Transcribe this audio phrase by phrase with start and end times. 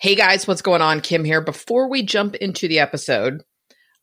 [0.00, 1.00] Hey guys, what's going on?
[1.00, 1.40] Kim here.
[1.40, 3.42] Before we jump into the episode,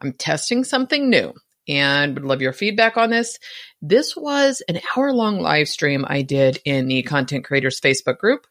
[0.02, 1.32] I'm testing something new
[1.70, 3.40] and would love your feedback on this.
[3.82, 8.46] This was an hour long live stream I did in the Content Creators Facebook group,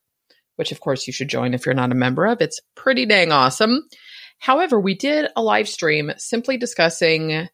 [0.56, 2.40] which of course you should join if you're not a member of.
[2.40, 3.82] It's pretty dang awesome.
[4.38, 7.48] However, we did a live stream simply discussing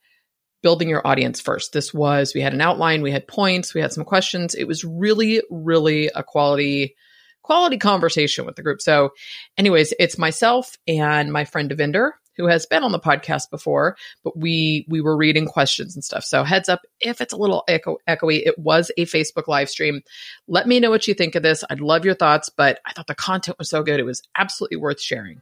[0.63, 1.73] building your audience first.
[1.73, 4.55] This was, we had an outline, we had points, we had some questions.
[4.55, 6.95] It was really, really a quality
[7.43, 8.81] quality conversation with the group.
[8.81, 9.11] So,
[9.57, 14.37] anyways, it's myself and my friend Davinder who has been on the podcast before, but
[14.37, 16.23] we we were reading questions and stuff.
[16.23, 20.01] So heads up if it's a little echo, echoey, it was a Facebook live stream.
[20.47, 21.63] Let me know what you think of this.
[21.69, 23.99] I'd love your thoughts, but I thought the content was so good.
[23.99, 25.41] It was absolutely worth sharing.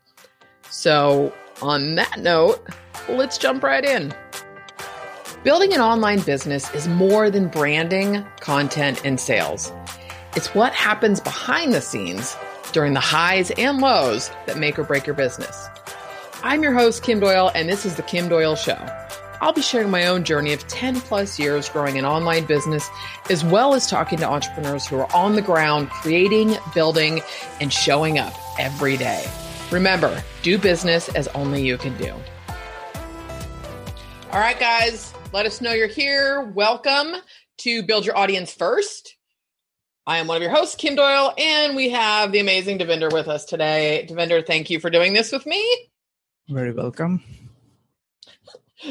[0.70, 2.68] So, on that note,
[3.07, 4.13] let's jump right in.
[5.43, 9.71] Building an online business is more than branding, content, and sales.
[10.36, 12.38] It's what happens behind the scenes
[12.72, 15.68] during the highs and lows that make or break your business.
[16.44, 18.77] I'm your host, Kim Doyle, and this is The Kim Doyle Show.
[19.41, 22.88] I'll be sharing my own journey of 10 plus years growing an online business,
[23.32, 27.21] as well as talking to entrepreneurs who are on the ground creating, building,
[27.60, 29.26] and showing up every day.
[29.71, 32.14] Remember, do business as only you can do.
[34.32, 36.52] All right, guys, let us know you're here.
[36.54, 37.16] Welcome
[37.60, 39.16] to Build Your Audience First.
[40.10, 43.27] I am one of your hosts, Kim Doyle, and we have the amazing Davinder with
[43.27, 44.07] us today.
[44.10, 45.63] Davinder, thank you for doing this with me.
[46.49, 47.24] Very welcome.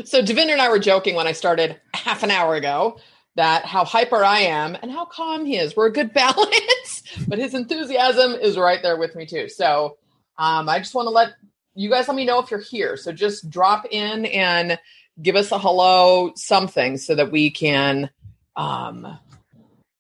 [0.05, 3.01] So, Davinder and I were joking when I started half an hour ago
[3.35, 5.75] that how hyper I am and how calm he is.
[5.75, 9.49] We're a good balance, but his enthusiasm is right there with me too.
[9.49, 9.99] So,
[10.39, 11.31] um, I just want to let
[11.75, 12.97] you guys let me know if you're here.
[12.97, 14.79] So, just drop in and
[15.21, 18.09] give us a hello, something, so that we can
[18.55, 19.19] um,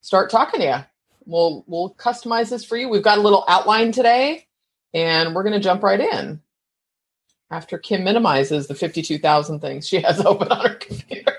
[0.00, 0.84] start talking to you
[1.28, 2.88] we'll we'll customize this for you.
[2.88, 4.46] We've got a little outline today,
[4.92, 6.40] and we're going to jump right in.
[7.50, 11.36] After Kim minimizes the fifty-two thousand things she has open on her computer.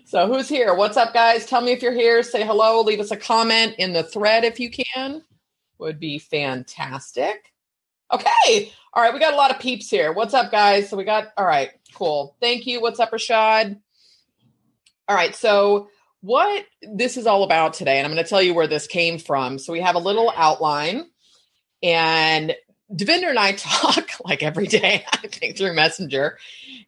[0.04, 0.74] so who's here?
[0.74, 1.46] What's up, guys?
[1.46, 2.22] Tell me if you're here.
[2.22, 2.82] Say hello.
[2.82, 5.22] Leave us a comment in the thread if you can.
[5.78, 7.52] Would be fantastic.
[8.12, 8.72] Okay.
[8.92, 9.12] All right.
[9.12, 10.12] We got a lot of peeps here.
[10.12, 10.88] What's up, guys?
[10.88, 12.36] So we got, all right, cool.
[12.40, 12.80] Thank you.
[12.80, 13.78] What's up, Rashad?
[15.08, 15.34] All right.
[15.34, 15.88] So
[16.24, 19.18] what this is all about today, and I'm going to tell you where this came
[19.18, 19.58] from.
[19.58, 21.04] So we have a little outline,
[21.82, 22.54] and
[22.90, 26.38] Davinder and I talk like every day, I think through Messenger,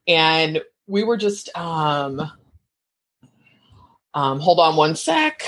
[0.09, 2.33] and we were just um,
[4.15, 5.43] um hold on one sec.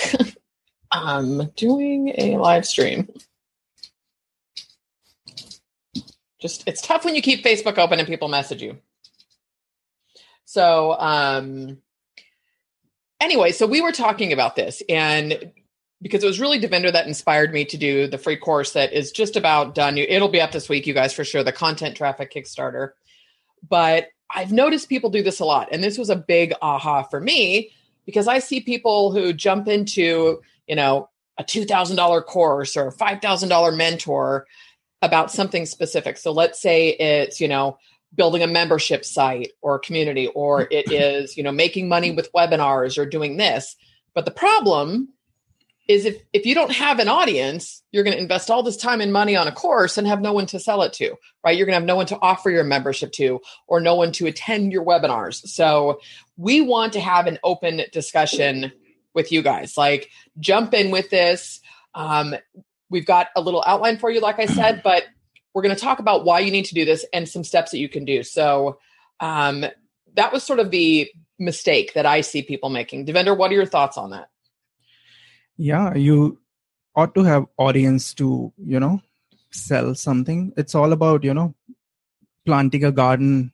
[0.92, 3.08] I'm doing a live stream.
[6.42, 8.76] Just it's tough when you keep Facebook open and people message you.
[10.44, 11.78] So um
[13.20, 15.52] anyway, so we were talking about this and
[16.00, 19.10] because it was really Davinder that inspired me to do the free course that is
[19.10, 19.98] just about done.
[19.98, 21.42] It'll be up this week, you guys, for sure.
[21.42, 22.90] The content traffic Kickstarter.
[23.68, 25.68] But I've noticed people do this a lot.
[25.72, 27.72] And this was a big aha for me
[28.06, 33.76] because I see people who jump into, you know, a $2,000 course or a $5,000
[33.76, 34.46] mentor
[35.02, 36.16] about something specific.
[36.16, 37.78] So let's say it's, you know,
[38.14, 42.98] building a membership site or community or it is you know making money with webinars
[42.98, 43.76] or doing this.
[44.14, 45.08] But the problem
[45.86, 49.00] is if if you don't have an audience you're going to invest all this time
[49.00, 51.14] and money on a course and have no one to sell it to
[51.44, 51.56] right?
[51.56, 54.26] You're going to have no one to offer your membership to or no one to
[54.26, 55.46] attend your webinars.
[55.46, 56.00] So
[56.36, 58.72] we want to have an open discussion
[59.14, 59.76] with you guys.
[59.76, 61.60] Like jump in with this.
[61.94, 62.34] Um,
[62.90, 65.04] we've got a little outline for you like i said but
[65.58, 67.78] we're going to talk about why you need to do this and some steps that
[67.78, 68.22] you can do.
[68.22, 68.78] So
[69.18, 69.64] um,
[70.14, 71.10] that was sort of the
[71.40, 73.06] mistake that I see people making.
[73.06, 74.28] Davinder, what are your thoughts on that?
[75.56, 76.38] Yeah, you
[76.94, 79.02] ought to have audience to, you know,
[79.50, 80.52] sell something.
[80.56, 81.56] It's all about, you know,
[82.46, 83.52] planting a garden,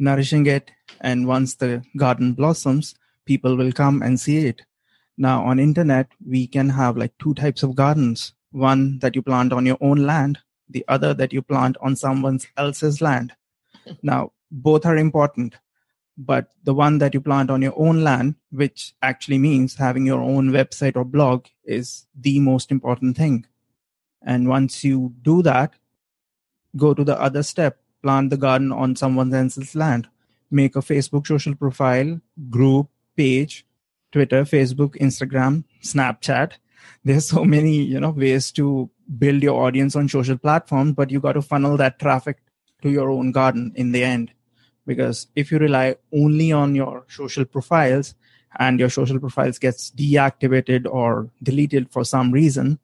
[0.00, 0.72] nourishing it,
[1.02, 4.62] and once the garden blossoms, people will come and see it.
[5.16, 8.32] Now on internet, we can have like two types of gardens.
[8.50, 12.40] One that you plant on your own land the other that you plant on someone
[12.56, 13.32] else's land.
[14.02, 15.56] now, both are important,
[16.16, 20.20] but the one that you plant on your own land, which actually means having your
[20.20, 23.46] own website or blog, is the most important thing.
[24.22, 25.74] And once you do that,
[26.76, 30.08] go to the other step plant the garden on someone else's land.
[30.50, 32.20] Make a Facebook social profile,
[32.50, 33.66] group, page,
[34.12, 36.52] Twitter, Facebook, Instagram, Snapchat.
[37.04, 41.20] There's so many, you know, ways to build your audience on social platforms, but you
[41.20, 42.38] got to funnel that traffic
[42.82, 44.32] to your own garden in the end.
[44.86, 48.14] Because if you rely only on your social profiles
[48.58, 52.78] and your social profiles gets deactivated or deleted for some reason,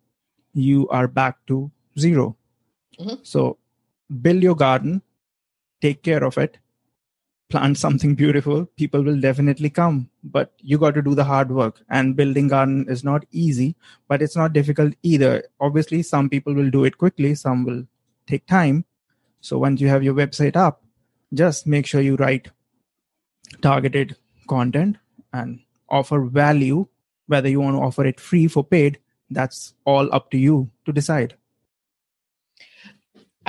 [0.55, 2.37] you are back to zero.
[2.99, 3.17] Mm-hmm.
[3.23, 3.59] So
[4.23, 5.03] build your garden,
[5.81, 6.59] take care of it,
[7.51, 8.67] plant something beautiful.
[8.77, 11.83] People will definitely come, but you got to do the hard work.
[11.91, 13.77] And building garden is not easy,
[14.09, 15.45] but it's not difficult either.
[15.61, 17.85] Obviously, some people will do it quickly, some will
[18.27, 18.85] take time.
[19.41, 20.83] So once you have your website up,
[21.35, 22.49] just make sure you write
[23.63, 24.17] targeted
[24.49, 24.97] content
[25.33, 26.87] and offer value,
[27.27, 28.99] whether you want to offer it free for paid,
[29.31, 31.37] that's all up to you to decide.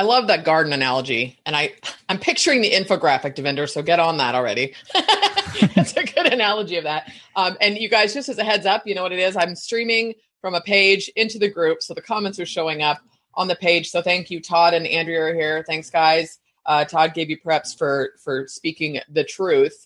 [0.02, 1.74] I love that garden analogy, and I
[2.10, 3.70] I'm picturing the infographic, Davinder.
[3.70, 4.74] So get on that already.
[4.96, 7.14] it's a good analogy of that.
[7.36, 9.38] Um, and you guys, just as a heads up, you know what it is.
[9.38, 12.98] I'm streaming from a page into the group, so the comments are showing up
[13.36, 13.92] on the page.
[13.92, 15.64] So thank you, Todd and Andrea are here.
[15.68, 16.40] Thanks, guys.
[16.66, 19.86] Uh, Todd gave you preps for for speaking the truth.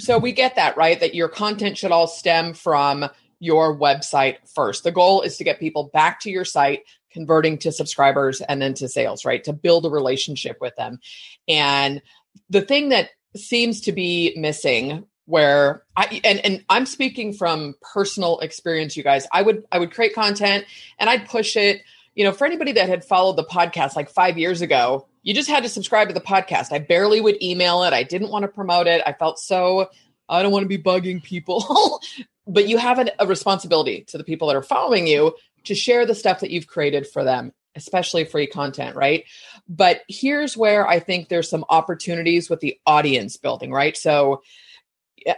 [0.00, 0.98] So we get that right.
[0.98, 3.06] That your content should all stem from
[3.38, 4.82] your website first.
[4.82, 6.84] The goal is to get people back to your site,
[7.16, 9.42] converting to subscribers and then to sales, right?
[9.44, 11.00] To build a relationship with them.
[11.48, 12.02] And
[12.50, 18.38] the thing that seems to be missing where I and, and I'm speaking from personal
[18.40, 19.26] experience, you guys.
[19.32, 20.66] I would I would create content
[20.98, 21.82] and I'd push it.
[22.14, 25.48] You know, for anybody that had followed the podcast like five years ago, you just
[25.48, 26.70] had to subscribe to the podcast.
[26.70, 27.94] I barely would email it.
[27.94, 29.02] I didn't want to promote it.
[29.06, 29.88] I felt so
[30.28, 32.00] I don't want to be bugging people.
[32.46, 35.34] but you have an, a responsibility to the people that are following you
[35.66, 39.24] to share the stuff that you've created for them, especially free content, right?
[39.68, 43.96] But here's where I think there's some opportunities with the audience building, right?
[43.96, 44.42] So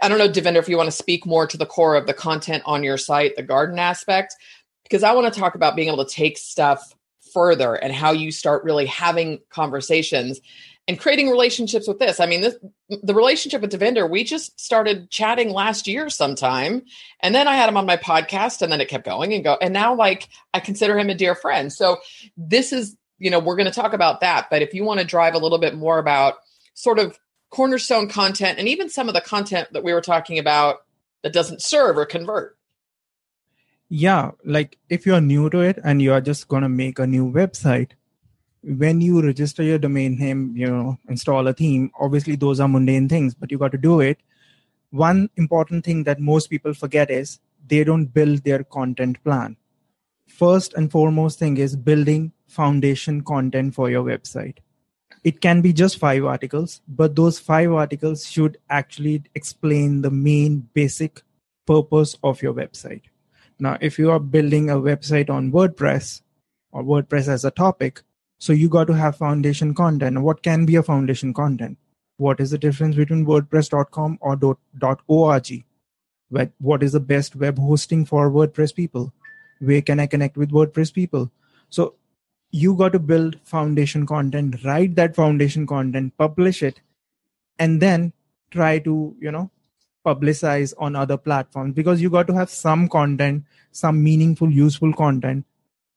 [0.01, 2.13] I don't know, Davinder, if you want to speak more to the core of the
[2.13, 4.35] content on your site, the garden aspect,
[4.83, 6.93] because I want to talk about being able to take stuff
[7.33, 10.39] further and how you start really having conversations
[10.89, 12.19] and creating relationships with this.
[12.19, 12.55] I mean, this,
[12.89, 16.81] the relationship with Davinder, we just started chatting last year sometime.
[17.19, 19.55] And then I had him on my podcast and then it kept going and go.
[19.61, 21.71] And now, like, I consider him a dear friend.
[21.71, 21.99] So
[22.35, 24.47] this is, you know, we're going to talk about that.
[24.49, 26.37] But if you want to drive a little bit more about
[26.73, 27.19] sort of
[27.51, 30.77] cornerstone content and even some of the content that we were talking about
[31.21, 32.57] that doesn't serve or convert.
[33.89, 34.31] Yeah.
[34.43, 37.91] Like if you're new to it and you're just going to make a new website,
[38.63, 43.07] when you register your domain name, you know, install a theme, obviously those are mundane
[43.07, 44.19] things, but you got to do it.
[44.91, 49.55] One important thing that most people forget is they don't build their content plan.
[50.27, 54.57] First and foremost thing is building foundation content for your website.
[55.23, 60.69] It can be just five articles, but those five articles should actually explain the main
[60.73, 61.21] basic
[61.65, 63.01] purpose of your website.
[63.59, 66.21] Now, if you are building a website on WordPress
[66.71, 68.01] or WordPress as a topic,
[68.39, 70.21] so you got to have foundation content.
[70.21, 71.77] What can be a foundation content?
[72.17, 74.57] What is the difference between WordPress.com or
[75.07, 75.63] .org?
[76.59, 79.13] What is the best web hosting for WordPress people?
[79.59, 81.29] Where can I connect with WordPress people?
[81.69, 81.95] So
[82.51, 86.81] you got to build foundation content, write that foundation content, publish it,
[87.59, 88.13] and then
[88.51, 89.51] try to, you know,
[90.05, 95.45] publicize on other platforms because you got to have some content, some meaningful, useful content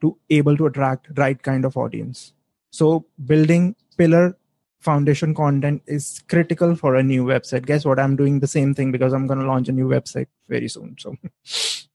[0.03, 2.33] to able to attract right kind of audience.
[2.71, 4.37] So building pillar
[4.83, 7.67] foundation content is critical for a new website.
[7.67, 7.99] Guess what?
[7.99, 10.97] I'm doing the same thing because i'm going to launch a new website very soon
[10.99, 11.17] so.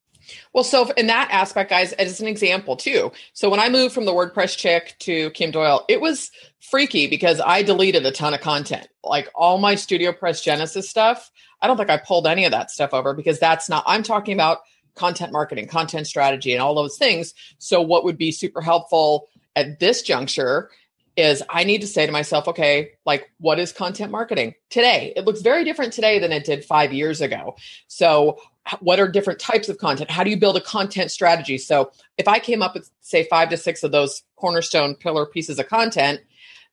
[0.54, 3.12] Well so in that aspect guys as an example too.
[3.34, 7.40] So when i moved from the wordpress chick to kim doyle it was freaky because
[7.40, 8.88] i deleted a ton of content.
[9.04, 12.72] Like all my studio press genesis stuff i don't think i pulled any of that
[12.72, 14.60] stuff over because that's not i'm talking about
[14.98, 17.34] content marketing, content strategy, and all those things.
[17.58, 20.70] So, what would be super helpful at this juncture
[21.18, 25.14] is I need to say to myself, okay, like what is content marketing today?
[25.16, 27.56] It looks very different today than it did five years ago.
[27.88, 28.40] So,
[28.80, 30.12] what are different types of content?
[30.12, 31.58] How do you build a content strategy?
[31.58, 35.58] So, if I came up with, say, five to six of those cornerstone pillar pieces
[35.58, 36.22] of content,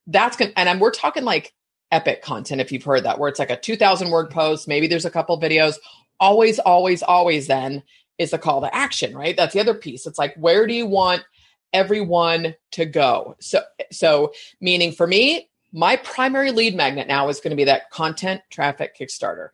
[0.07, 1.55] that's going to, and I'm, we're talking like
[1.91, 5.05] epic content, if you've heard that, where it's like a 2000 word post, maybe there's
[5.07, 5.77] a couple videos.
[6.21, 7.83] Always, always, always then
[8.19, 9.37] is the call to action, right?
[9.37, 10.07] That's the other piece.
[10.07, 11.25] It's like, where do you want
[11.73, 13.37] everyone to go?
[13.41, 17.91] So, so meaning for me, my primary lead magnet now is going to be that
[17.91, 19.49] content traffic Kickstarter.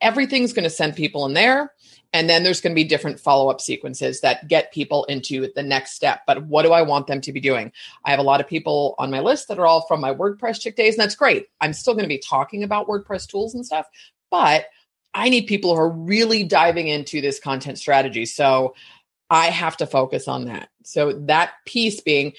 [0.00, 1.72] Everything's going to send people in there.
[2.12, 5.64] And then there's going to be different follow up sequences that get people into the
[5.64, 6.20] next step.
[6.28, 7.72] But what do I want them to be doing?
[8.04, 10.60] I have a lot of people on my list that are all from my WordPress
[10.60, 11.48] chick days, and that's great.
[11.60, 13.86] I'm still going to be talking about WordPress tools and stuff,
[14.30, 14.66] but
[15.14, 18.26] I need people who are really diving into this content strategy.
[18.26, 18.74] So
[19.30, 20.68] I have to focus on that.
[20.82, 22.32] So that piece being,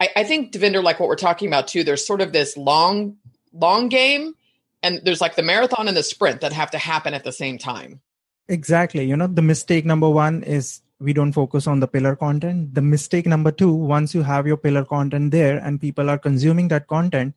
[0.00, 3.16] I, I think Davinder, like what we're talking about too, there's sort of this long,
[3.52, 4.34] long game
[4.82, 7.58] and there's like the marathon and the sprint that have to happen at the same
[7.58, 8.00] time.
[8.48, 9.04] Exactly.
[9.04, 12.74] You know, the mistake number one is we don't focus on the pillar content.
[12.74, 16.68] The mistake number two, once you have your pillar content there and people are consuming
[16.68, 17.34] that content,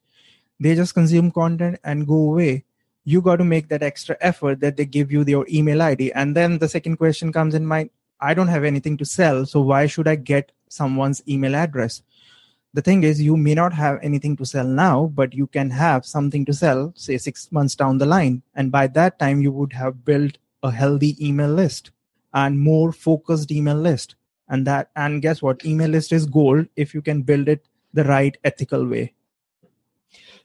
[0.60, 2.64] they just consume content and go away.
[3.06, 6.12] You got to make that extra effort that they give you your email ID.
[6.12, 9.46] And then the second question comes in mind I don't have anything to sell.
[9.46, 12.02] So why should I get someone's email address?
[12.74, 16.06] The thing is, you may not have anything to sell now, but you can have
[16.06, 18.42] something to sell, say six months down the line.
[18.54, 21.92] And by that time, you would have built a healthy email list
[22.34, 24.16] and more focused email list.
[24.50, 25.66] And that, and guess what?
[25.66, 29.15] Email list is gold if you can build it the right ethical way.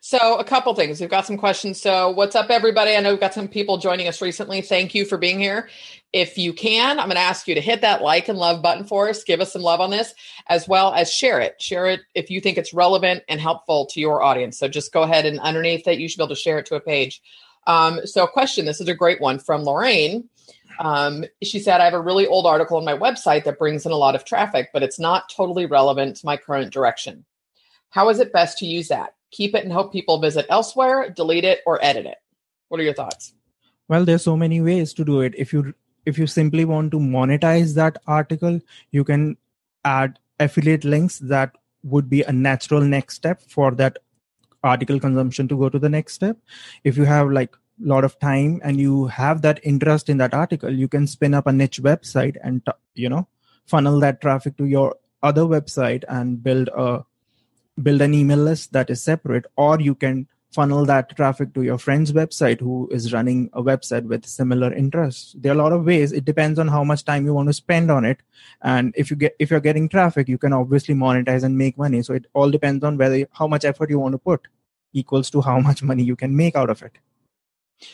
[0.02, 0.98] So, a couple things.
[0.98, 1.78] We've got some questions.
[1.78, 2.96] So, what's up, everybody?
[2.96, 4.62] I know we've got some people joining us recently.
[4.62, 5.68] Thank you for being here.
[6.10, 8.84] If you can, I'm going to ask you to hit that like and love button
[8.84, 9.24] for us.
[9.24, 10.14] Give us some love on this,
[10.48, 11.60] as well as share it.
[11.60, 14.58] Share it if you think it's relevant and helpful to your audience.
[14.58, 16.76] So, just go ahead and underneath that, you should be able to share it to
[16.76, 17.20] a page.
[17.66, 20.30] Um, so, question this is a great one from Lorraine.
[20.78, 23.92] Um, she said, I have a really old article on my website that brings in
[23.92, 27.26] a lot of traffic, but it's not totally relevant to my current direction.
[27.90, 29.12] How is it best to use that?
[29.30, 32.18] Keep it and hope people visit elsewhere, delete it, or edit it?
[32.68, 33.34] What are your thoughts?
[33.88, 35.34] Well, there's so many ways to do it.
[35.36, 35.74] If you
[36.06, 38.60] if you simply want to monetize that article,
[38.90, 39.36] you can
[39.84, 43.98] add affiliate links that would be a natural next step for that
[44.62, 46.36] article consumption to go to the next step.
[46.84, 50.34] If you have like a lot of time and you have that interest in that
[50.34, 52.62] article, you can spin up a niche website and
[52.94, 53.26] you know
[53.66, 57.04] funnel that traffic to your other website and build a
[57.82, 61.78] build an email list that is separate or you can funnel that traffic to your
[61.78, 65.34] friend's website who is running a website with similar interests.
[65.38, 66.12] There are a lot of ways.
[66.12, 68.20] It depends on how much time you want to spend on it.
[68.62, 72.02] And if you get if you're getting traffic you can obviously monetize and make money.
[72.02, 74.48] So it all depends on whether how much effort you want to put
[74.92, 76.98] equals to how much money you can make out of it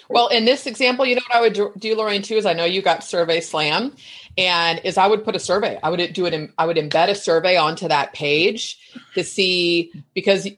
[0.09, 2.65] well, in this example, you know what I would do, Lorraine, too, is I know
[2.65, 3.95] you got Survey Slam,
[4.37, 5.79] and is I would put a survey.
[5.83, 6.51] I would do it.
[6.59, 8.79] I would embed a survey onto that page
[9.15, 10.49] to see because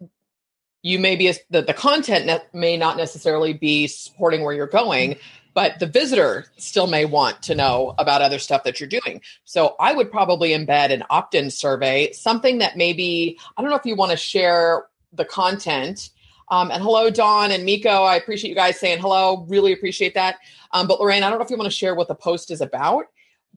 [0.83, 5.17] you may be a, the the content may not necessarily be supporting where you're going,
[5.55, 9.21] but the visitor still may want to know about other stuff that you're doing.
[9.45, 13.85] So I would probably embed an opt-in survey, something that maybe I don't know if
[13.85, 16.11] you want to share the content
[16.51, 17.89] um, and hello, Dawn and Miko.
[17.89, 19.45] I appreciate you guys saying hello.
[19.49, 20.37] Really appreciate that.
[20.73, 22.61] Um, but Lorraine, I don't know if you want to share what the post is
[22.61, 23.07] about,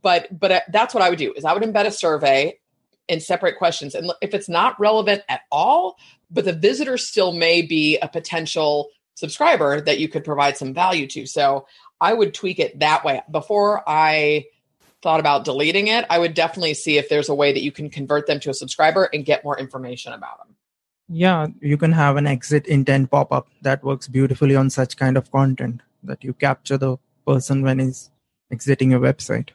[0.01, 1.33] but but uh, that's what I would do.
[1.33, 2.59] Is I would embed a survey
[3.07, 5.97] in separate questions, and if it's not relevant at all,
[6.29, 11.07] but the visitor still may be a potential subscriber that you could provide some value
[11.07, 11.25] to.
[11.25, 11.67] So
[11.99, 14.45] I would tweak it that way before I
[15.01, 16.05] thought about deleting it.
[16.09, 18.53] I would definitely see if there's a way that you can convert them to a
[18.53, 20.55] subscriber and get more information about them
[21.11, 25.17] yeah you can have an exit intent pop up that works beautifully on such kind
[25.17, 28.09] of content that you capture the person when he's
[28.51, 29.49] exiting your website.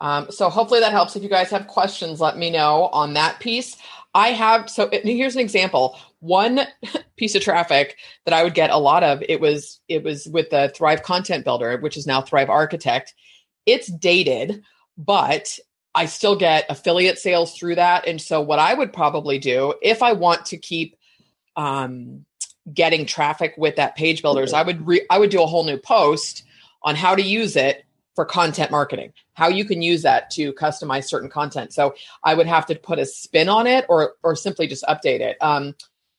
[0.00, 1.14] Um, so hopefully that helps.
[1.14, 3.76] If you guys have questions let me know on that piece.
[4.14, 5.98] I have so here's an example.
[6.20, 6.60] One
[7.16, 10.50] piece of traffic that i would get a lot of it was it was with
[10.50, 13.14] the thrive content builder which is now thrive architect.
[13.64, 14.62] It's dated
[14.98, 15.58] but
[15.94, 18.06] I still get affiliate sales through that.
[18.06, 20.96] And so, what I would probably do if I want to keep
[21.56, 22.24] um,
[22.72, 25.78] getting traffic with that page builders, I would re- I would do a whole new
[25.78, 26.44] post
[26.82, 27.84] on how to use it
[28.14, 31.72] for content marketing, how you can use that to customize certain content.
[31.72, 35.20] So I would have to put a spin on it, or or simply just update
[35.20, 35.36] it.
[35.40, 35.74] Um,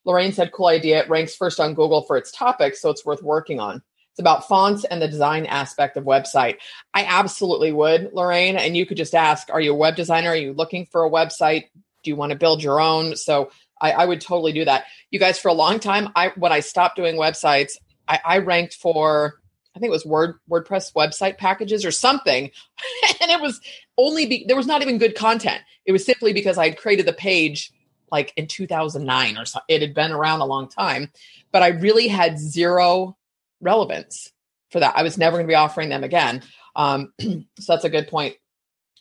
[0.05, 0.99] Lorraine said, "Cool idea.
[0.99, 3.81] It ranks first on Google for its topic, so it's worth working on."
[4.13, 6.58] It's about fonts and the design aspect of website.
[6.93, 8.58] I absolutely would, Lorraine.
[8.58, 10.29] And you could just ask, are you a web designer?
[10.29, 11.70] Are you looking for a website?
[12.03, 13.15] Do you want to build your own?
[13.15, 13.50] So
[13.82, 14.86] I, I would totally do that.
[15.10, 17.72] You guys, for a long time, I when I stopped doing websites,
[18.08, 19.41] I, I ranked for
[19.75, 22.51] I think it was Word WordPress website packages or something,
[23.22, 23.60] and it was
[23.98, 25.60] only be, there was not even good content.
[25.86, 27.74] It was simply because I had created the page
[28.12, 29.60] like in 2009 or so.
[29.67, 31.12] It had been around a long time,
[31.51, 33.17] but I really had zero
[33.63, 34.32] relevance
[34.72, 34.96] for that.
[34.96, 36.43] I was never going to be offering them again.
[36.75, 38.36] Um, so that's a good point.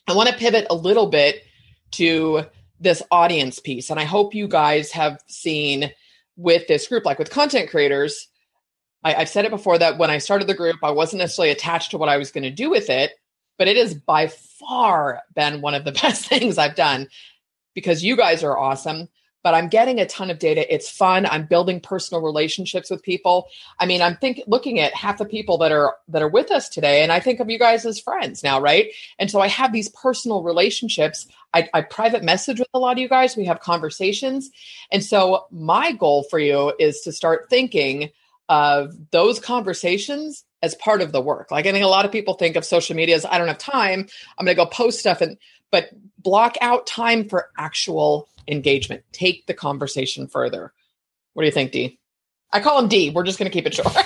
[0.07, 1.43] I want to pivot a little bit
[1.91, 2.45] to
[2.79, 3.89] this audience piece.
[3.89, 5.91] And I hope you guys have seen
[6.35, 8.27] with this group, like with content creators,
[9.03, 11.91] I, have said it before that when I started the group, I wasn't necessarily attached
[11.91, 13.11] to what I was going to do with it,
[13.57, 17.07] but it has by far been one of the best things I've done
[17.73, 19.09] because you guys are awesome
[19.43, 20.73] but I'm getting a ton of data.
[20.73, 21.25] It's fun.
[21.25, 23.49] I'm building personal relationships with people.
[23.79, 26.69] I mean, I'm think looking at half the people that are that are with us
[26.69, 28.91] today, and I think of you guys as friends now, right?
[29.19, 31.27] And so I have these personal relationships.
[31.53, 33.37] I, I private message with a lot of you guys.
[33.37, 34.49] We have conversations,
[34.91, 38.09] and so my goal for you is to start thinking
[38.49, 41.51] of those conversations as part of the work.
[41.51, 43.59] Like I think a lot of people think of social media as I don't have
[43.59, 44.07] time.
[44.37, 45.37] I'm going to go post stuff and
[45.69, 49.03] but block out time for actual engagement.
[49.11, 50.73] Take the conversation further.
[51.33, 51.99] What do you think, D?
[52.51, 53.09] I call him D.
[53.09, 53.93] We're just going to keep it short.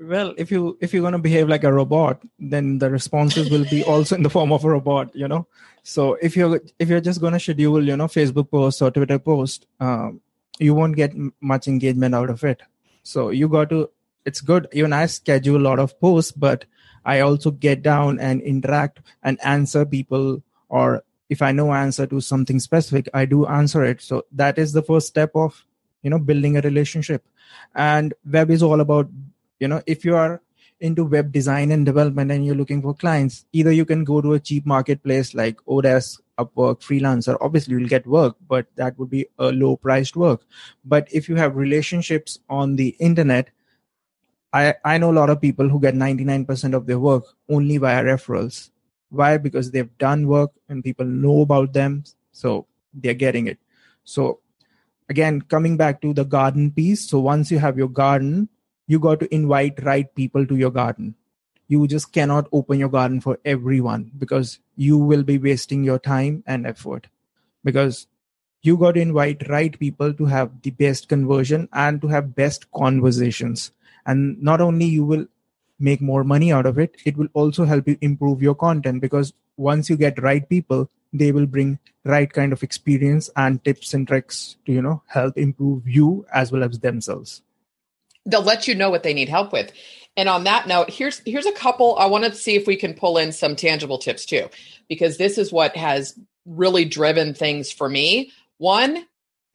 [0.00, 3.64] well, if you if you're going to behave like a robot, then the responses will
[3.70, 5.14] be also in the form of a robot.
[5.14, 5.46] You know.
[5.84, 9.18] So if you're if you're just going to schedule, you know, Facebook posts or Twitter
[9.18, 10.20] post, um,
[10.58, 12.62] you won't get much engagement out of it.
[13.02, 13.90] So you got to.
[14.24, 14.68] It's good.
[14.72, 16.64] Even I schedule a lot of posts, but
[17.04, 22.20] I also get down and interact and answer people or if I know answer to
[22.20, 24.02] something specific, I do answer it.
[24.02, 25.64] So that is the first step of,
[26.02, 27.24] you know, building a relationship.
[27.74, 29.08] And web is all about,
[29.58, 30.42] you know, if you are
[30.80, 34.34] into web design and development and you're looking for clients, either you can go to
[34.34, 37.36] a cheap marketplace like Odesk, Upwork, Freelancer.
[37.40, 40.42] Obviously, you'll get work, but that would be a low priced work.
[40.84, 43.50] But if you have relationships on the internet,
[44.52, 48.04] I, I know a lot of people who get 99% of their work only via
[48.04, 48.70] referrals.
[49.08, 49.38] Why?
[49.38, 52.04] Because they've done work and people know about them.
[52.32, 53.58] So they're getting it.
[54.04, 54.40] So
[55.08, 57.08] again, coming back to the garden piece.
[57.08, 58.48] So once you have your garden,
[58.86, 61.14] you got to invite right people to your garden.
[61.72, 66.42] You just cannot open your garden for everyone because you will be wasting your time
[66.46, 67.06] and effort.
[67.64, 68.06] Because
[68.62, 72.70] you got to invite right people to have the best conversion and to have best
[72.72, 73.70] conversations.
[74.06, 75.26] And not only you will
[75.82, 79.32] make more money out of it it will also help you improve your content because
[79.56, 84.06] once you get right people they will bring right kind of experience and tips and
[84.08, 87.42] tricks to you know help improve you as well as themselves.
[88.24, 89.72] They'll let you know what they need help with
[90.16, 92.94] and on that note here's here's a couple i want to see if we can
[92.94, 94.48] pull in some tangible tips too
[94.88, 99.04] because this is what has really driven things for me one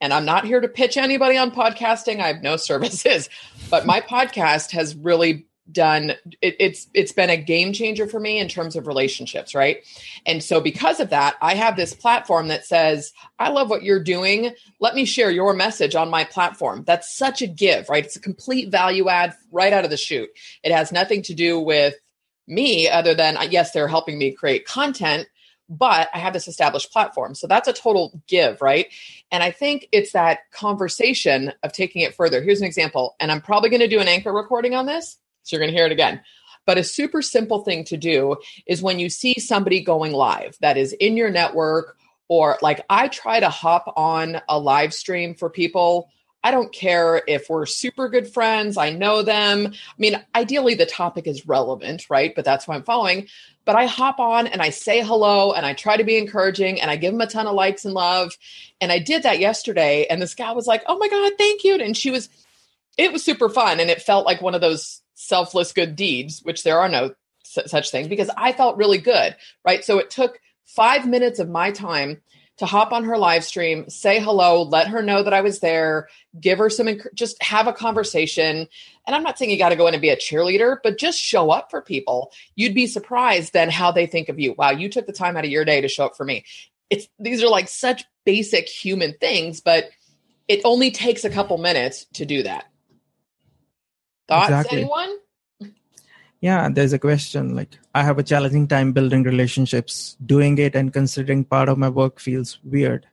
[0.00, 2.20] and I'm not here to pitch anybody on podcasting.
[2.20, 3.28] I have no services,
[3.70, 6.10] but my podcast has really done
[6.40, 9.84] it, it's it's been a game changer for me in terms of relationships right
[10.26, 14.02] and so because of that i have this platform that says i love what you're
[14.02, 18.16] doing let me share your message on my platform that's such a give right it's
[18.16, 20.30] a complete value add right out of the chute
[20.62, 21.94] it has nothing to do with
[22.46, 25.28] me other than uh, yes they're helping me create content
[25.68, 27.34] but I have this established platform.
[27.34, 28.86] So that's a total give, right?
[29.30, 32.42] And I think it's that conversation of taking it further.
[32.42, 35.18] Here's an example, and I'm probably going to do an anchor recording on this.
[35.48, 36.20] So you're going to hear it again.
[36.66, 40.76] But a super simple thing to do is when you see somebody going live that
[40.76, 41.96] is in your network,
[42.28, 46.10] or like I try to hop on a live stream for people
[46.42, 49.66] I don't care if we're super good friends, I know them.
[49.66, 52.32] I mean, ideally the topic is relevant, right?
[52.34, 53.26] But that's why I'm following.
[53.64, 56.90] But I hop on and I say hello and I try to be encouraging and
[56.90, 58.36] I give them a ton of likes and love.
[58.80, 60.06] And I did that yesterday.
[60.08, 61.74] And this guy was like, oh my God, thank you.
[61.74, 62.28] And she was,
[62.96, 63.80] it was super fun.
[63.80, 67.90] And it felt like one of those selfless good deeds, which there are no such
[67.90, 69.84] things because I felt really good, right?
[69.84, 72.22] So it took five minutes of my time
[72.58, 76.08] to hop on her live stream, say hello, let her know that I was there,
[76.40, 78.68] give her some, just have a conversation.
[79.06, 81.18] And I'm not saying you got to go in and be a cheerleader, but just
[81.18, 82.32] show up for people.
[82.54, 84.54] You'd be surprised then how they think of you.
[84.56, 86.44] Wow, you took the time out of your day to show up for me.
[86.90, 89.90] It's these are like such basic human things, but
[90.48, 92.66] it only takes a couple minutes to do that.
[94.28, 94.80] Thoughts, exactly.
[94.82, 95.18] anyone?
[96.40, 100.16] yeah there's a question like i have a challenging time building relationships.
[100.24, 103.06] Doing it and considering part of my work feels weird.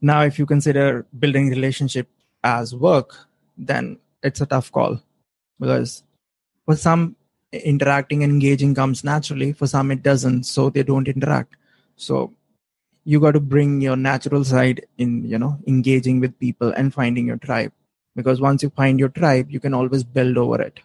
[0.00, 2.08] Now if you consider building relationship
[2.42, 3.14] as work
[3.56, 5.00] then it's a tough call.
[5.60, 6.02] Because
[6.64, 7.16] for some
[7.52, 9.52] interacting and engaging comes naturally.
[9.52, 11.56] For some it doesn't so they don't interact.
[11.96, 12.32] So
[13.04, 17.26] you got to bring your natural side in you know engaging with people and finding
[17.26, 17.72] your tribe
[18.20, 20.80] because once you find your tribe you can always build over it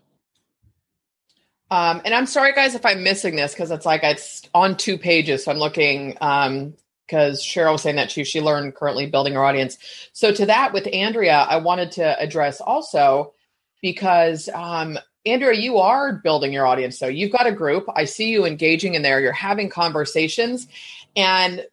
[1.74, 4.96] um, and I'm sorry, guys, if I'm missing this because it's like it's on two
[4.96, 5.44] pages.
[5.44, 6.76] So I'm looking um,
[7.08, 8.24] because Cheryl was saying that too.
[8.24, 9.80] She learned currently building her audience.
[10.14, 13.34] So to that with Andrea, I wanted to address also
[13.82, 17.00] because um, Andrea, you are building your audience.
[17.00, 17.86] So you've got a group.
[17.96, 19.20] I see you engaging in there.
[19.20, 20.68] You're having conversations,
[21.16, 21.66] and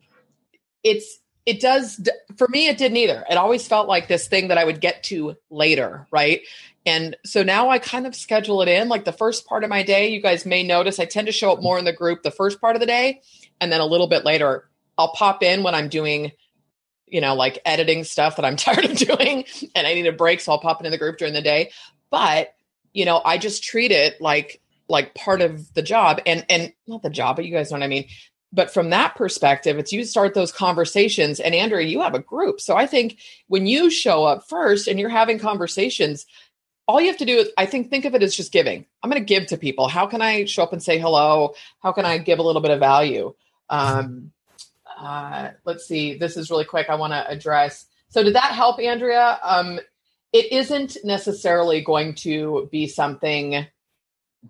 [0.82, 1.19] it's
[1.50, 2.68] it does for me.
[2.68, 3.24] It didn't either.
[3.28, 6.42] It always felt like this thing that I would get to later, right?
[6.86, 9.82] And so now I kind of schedule it in like the first part of my
[9.82, 10.10] day.
[10.10, 12.60] You guys may notice I tend to show up more in the group the first
[12.60, 13.20] part of the day.
[13.60, 16.30] And then a little bit later, I'll pop in when I'm doing,
[17.08, 20.40] you know, like editing stuff that I'm tired of doing and I need a break.
[20.40, 21.72] So I'll pop into the group during the day.
[22.10, 22.54] But,
[22.92, 27.02] you know, I just treat it like, like part of the job and, and not
[27.02, 28.06] the job, but you guys know what I mean?
[28.52, 32.60] But from that perspective it's you start those conversations and andrea you have a group.
[32.60, 36.26] So i think when you show up first and you're having conversations
[36.86, 38.84] all you have to do is i think think of it as just giving.
[39.02, 39.88] I'm going to give to people.
[39.88, 41.54] How can i show up and say hello?
[41.82, 43.34] How can i give a little bit of value?
[43.68, 44.32] Um,
[44.98, 46.18] uh, let's see.
[46.18, 46.90] This is really quick.
[46.90, 47.86] I want to address.
[48.08, 49.38] So did that help andrea?
[49.42, 49.78] Um,
[50.32, 53.66] it isn't necessarily going to be something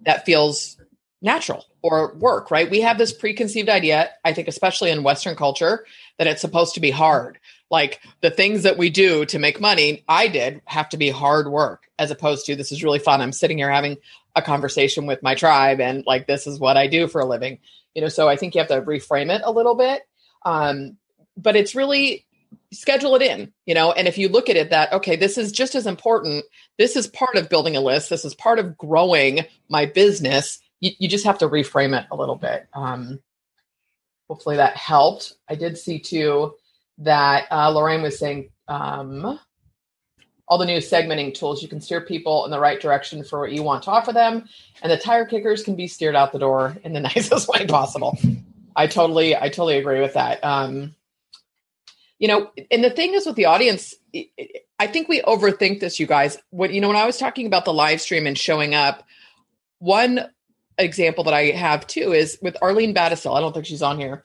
[0.03, 0.80] that feels
[1.23, 5.85] natural or work right we have this preconceived idea i think especially in western culture
[6.19, 7.39] that it's supposed to be hard
[7.71, 11.49] like the things that we do to make money, I did have to be hard
[11.49, 13.21] work as opposed to this is really fun.
[13.21, 13.99] I'm sitting here having
[14.35, 17.59] a conversation with my tribe and like this is what I do for a living.
[17.95, 20.03] You know, so I think you have to reframe it a little bit.
[20.45, 20.97] Um,
[21.37, 22.27] but it's really
[22.73, 25.53] schedule it in, you know, and if you look at it that, okay, this is
[25.53, 26.45] just as important.
[26.77, 28.11] This is part of building a list.
[28.11, 30.61] This is part of growing my business.
[30.81, 32.67] You, you just have to reframe it a little bit.
[32.73, 33.21] Um,
[34.29, 35.35] hopefully that helped.
[35.49, 36.55] I did see too
[36.99, 39.39] that uh, Lorraine was saying um,
[40.51, 43.53] all the new segmenting tools you can steer people in the right direction for what
[43.53, 44.45] you want to offer them
[44.83, 48.19] and the tire kickers can be steered out the door in the nicest way possible
[48.77, 50.95] i totally i totally agree with that um,
[52.19, 53.95] you know and the thing is with the audience
[54.79, 57.65] i think we overthink this you guys what you know when i was talking about
[57.65, 59.05] the live stream and showing up
[59.79, 60.29] one
[60.83, 64.23] example that i have too is with Arlene Battishill i don't think she's on here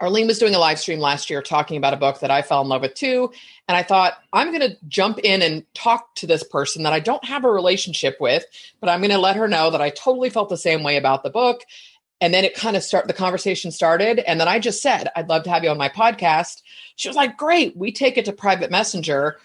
[0.00, 2.62] Arlene was doing a live stream last year talking about a book that I fell
[2.62, 3.30] in love with too.
[3.68, 7.00] And I thought, I'm going to jump in and talk to this person that I
[7.00, 8.44] don't have a relationship with,
[8.80, 11.22] but I'm going to let her know that I totally felt the same way about
[11.22, 11.64] the book.
[12.22, 14.18] And then it kind of start the conversation started.
[14.20, 16.62] And then I just said, I'd love to have you on my podcast.
[16.96, 17.76] She was like, Great.
[17.76, 19.38] We take it to private messenger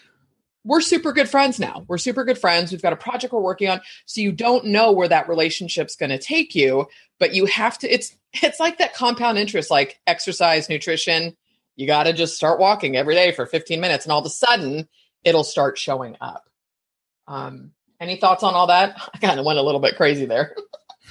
[0.65, 1.85] we're super good friends now.
[1.87, 2.71] We're super good friends.
[2.71, 3.81] We've got a project we're working on.
[4.05, 6.87] So you don't know where that relationship's going to take you,
[7.19, 11.37] but you have to it's it's like that compound interest like exercise, nutrition.
[11.75, 14.29] You got to just start walking every day for 15 minutes and all of a
[14.29, 14.89] sudden
[15.23, 16.49] it'll start showing up.
[17.27, 18.95] Um any thoughts on all that?
[19.13, 20.55] I kind of went a little bit crazy there.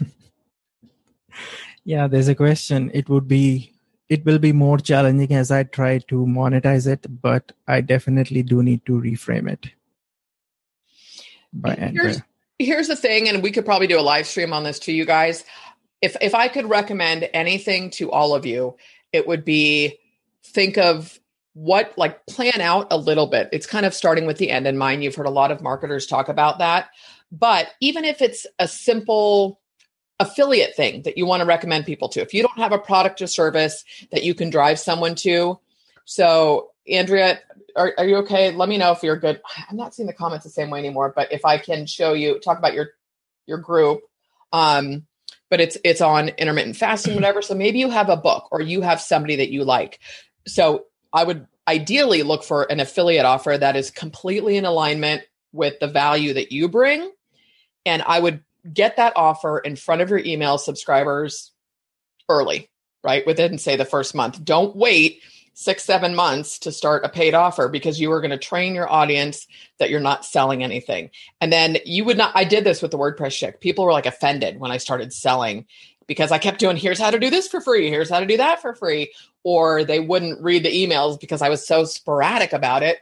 [1.85, 2.91] yeah, there's a question.
[2.93, 3.74] It would be
[4.09, 8.63] it will be more challenging as I try to monetize it, but I definitely do
[8.63, 9.71] need to reframe it.
[11.53, 12.21] By here's,
[12.59, 15.05] here's the thing, and we could probably do a live stream on this to you
[15.05, 15.45] guys.
[16.03, 18.77] If if I could recommend anything to all of you,
[19.13, 19.99] it would be
[20.43, 21.19] think of
[21.55, 23.49] what like plan out a little bit.
[23.53, 25.05] It's kind of starting with the end in mind.
[25.05, 26.91] You've heard a lot of marketers talk about that.
[27.31, 29.61] But even if it's a simple
[30.25, 32.21] affiliate thing that you want to recommend people to.
[32.21, 35.59] If you don't have a product or service that you can drive someone to.
[36.05, 37.41] So, Andrea,
[37.77, 38.51] are, are you okay?
[38.53, 39.41] Let me know if you're good.
[39.69, 42.39] I'm not seeing the comments the same way anymore, but if I can show you,
[42.39, 42.91] talk about your
[43.47, 44.03] your group.
[44.53, 45.07] Um,
[45.51, 47.43] but it's it's on intermittent fasting, whatever.
[47.43, 50.01] So maybe you have a book or you have somebody that you like.
[50.47, 55.79] So I would ideally look for an affiliate offer that is completely in alignment with
[55.81, 57.11] the value that you bring.
[57.87, 61.53] And I would get that offer in front of your email subscribers
[62.29, 62.71] early,
[63.03, 63.27] right?
[63.27, 64.45] Within, say, the first month.
[64.45, 65.21] Don't wait
[65.55, 68.91] six, seven months to start a paid offer because you are going to train your
[68.91, 69.47] audience
[69.79, 71.11] that you're not selling anything.
[71.41, 73.61] And then you would not, I did this with the WordPress chick.
[73.61, 75.67] People were like offended when I started selling
[76.07, 78.37] because I kept doing, here's how to do this for free, here's how to do
[78.37, 79.13] that for free.
[79.45, 82.99] Or they wouldn't read the emails because I was so sporadic about it.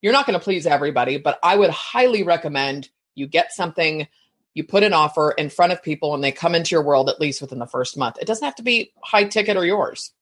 [0.00, 4.06] You're not going to please everybody, but I would highly recommend you get something
[4.54, 7.20] you put an offer in front of people and they come into your world at
[7.20, 8.18] least within the first month.
[8.20, 10.12] It doesn't have to be high ticket or yours.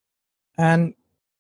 [0.57, 0.95] And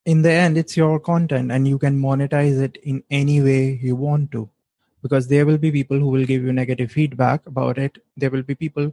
[0.06, 3.94] in the end, it's your content and you can monetize it in any way you
[3.94, 4.48] want to.
[5.02, 7.98] Because there will be people who will give you negative feedback about it.
[8.16, 8.92] There will be people,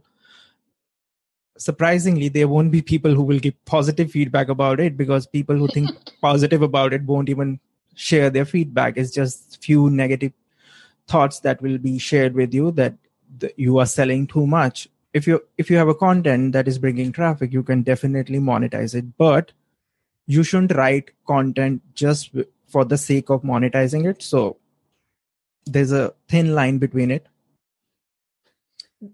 [1.56, 5.66] surprisingly, there won't be people who will give positive feedback about it because people who
[5.68, 7.58] think positive about it won't even
[7.96, 8.96] share their feedback.
[8.96, 10.32] It's just few negative
[11.08, 12.94] thoughts that will be shared with you that
[13.56, 14.88] you are selling too much.
[15.12, 18.94] If you if you have a content that is bringing traffic you can definitely monetize
[18.94, 19.16] it.
[19.16, 19.52] But
[20.26, 22.30] you shouldn't write content just
[22.68, 24.22] for the sake of monetizing it.
[24.22, 24.58] So
[25.64, 27.26] there's a thin line between it.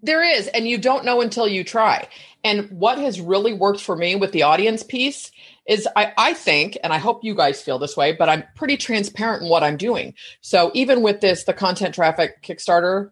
[0.02, 2.08] There is and you don't know until you try.
[2.44, 5.30] And what has really worked for me with the audience piece
[5.66, 8.76] is I, I think and i hope you guys feel this way but i'm pretty
[8.76, 10.14] transparent in what i'm doing.
[10.40, 13.10] So even with this the content traffic kickstarter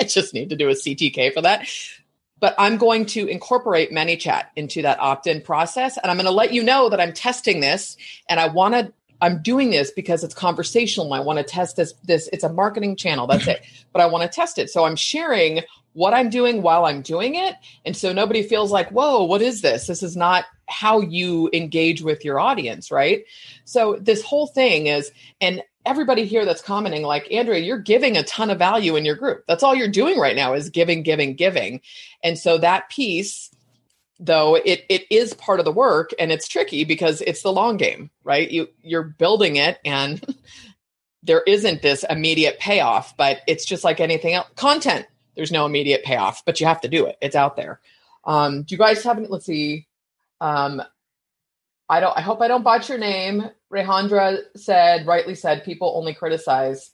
[0.00, 1.68] I just need to do a CTK for that.
[2.40, 5.98] But I'm going to incorporate ManyChat into that opt in process.
[5.98, 7.96] And I'm going to let you know that I'm testing this
[8.28, 8.92] and I want to.
[9.22, 11.12] I'm doing this because it's conversational.
[11.12, 11.92] I want to test this.
[12.04, 13.26] This it's a marketing channel.
[13.26, 13.58] That's it.
[13.58, 13.88] Mm-hmm.
[13.92, 14.70] But I want to test it.
[14.70, 15.60] So I'm sharing
[15.92, 17.54] what I'm doing while I'm doing it.
[17.84, 19.86] And so nobody feels like, whoa, what is this?
[19.86, 23.24] This is not how you engage with your audience, right?
[23.64, 25.10] So this whole thing is,
[25.40, 29.16] and everybody here that's commenting, like Andrea, you're giving a ton of value in your
[29.16, 29.44] group.
[29.46, 31.80] That's all you're doing right now is giving, giving, giving.
[32.22, 33.50] And so that piece,
[34.18, 37.76] though, it it is part of the work and it's tricky because it's the long
[37.76, 38.50] game, right?
[38.50, 40.22] You you're building it and
[41.22, 44.48] there isn't this immediate payoff, but it's just like anything else.
[44.56, 47.16] Content, there's no immediate payoff, but you have to do it.
[47.20, 47.80] It's out there.
[48.24, 49.26] Um, do you guys have any?
[49.26, 49.86] Let's see.
[50.40, 50.82] Um,
[51.88, 52.16] I don't.
[52.16, 53.50] I hope I don't botch your name.
[53.72, 56.90] Rehandra said, rightly said, people only criticize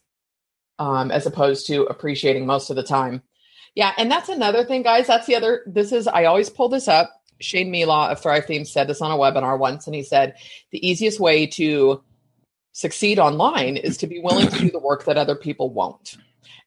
[0.79, 3.23] um, as opposed to appreciating most of the time.
[3.75, 5.07] Yeah, and that's another thing, guys.
[5.07, 5.61] That's the other.
[5.67, 6.07] This is.
[6.07, 7.11] I always pull this up.
[7.39, 10.35] Shane Melaugh of Thrive Themes said this on a webinar once, and he said
[10.71, 12.03] the easiest way to
[12.71, 16.17] succeed online is to be willing to do the work that other people won't.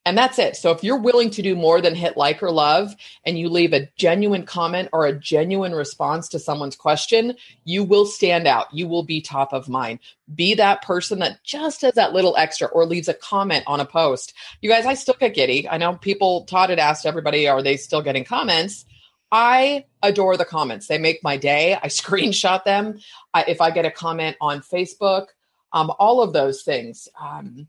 [0.07, 0.57] And that's it.
[0.57, 3.75] So if you're willing to do more than hit like or love and you leave
[3.75, 8.73] a genuine comment or a genuine response to someone's question, you will stand out.
[8.73, 9.99] You will be top of mind.
[10.35, 13.85] Be that person that just does that little extra or leaves a comment on a
[13.85, 14.33] post.
[14.63, 15.69] You guys, I still get giddy.
[15.69, 18.87] I know people, Todd had asked everybody, are they still getting comments?
[19.31, 20.87] I adore the comments.
[20.87, 21.75] They make my day.
[21.75, 23.01] I screenshot them.
[23.35, 25.27] I, if I get a comment on Facebook,
[25.73, 27.09] um, all of those things.
[27.21, 27.69] Um,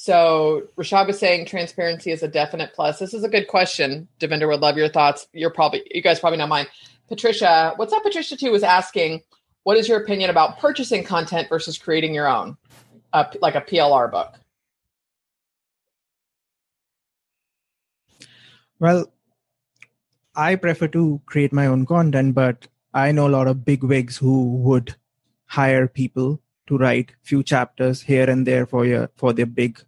[0.00, 2.98] so Rashad is saying transparency is a definite plus.
[2.98, 4.08] This is a good question.
[4.18, 5.26] Davinder would love your thoughts.
[5.34, 6.68] You're probably you guys probably know mine.
[7.06, 8.02] Patricia, what's up?
[8.02, 9.20] Patricia too was asking,
[9.64, 12.56] what is your opinion about purchasing content versus creating your own,
[13.12, 14.40] uh, like a PLR book?
[18.78, 19.12] Well,
[20.34, 24.16] I prefer to create my own content, but I know a lot of big wigs
[24.16, 24.96] who would
[25.44, 29.78] hire people to write few chapters here and there for your for their big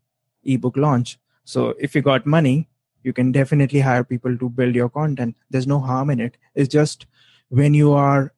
[0.44, 1.18] ebook launch.
[1.44, 2.68] So if you got money
[3.02, 5.37] you can definitely hire people to build your content.
[5.50, 6.37] There's no harm in it.
[6.55, 7.07] It's just
[7.48, 8.33] when you are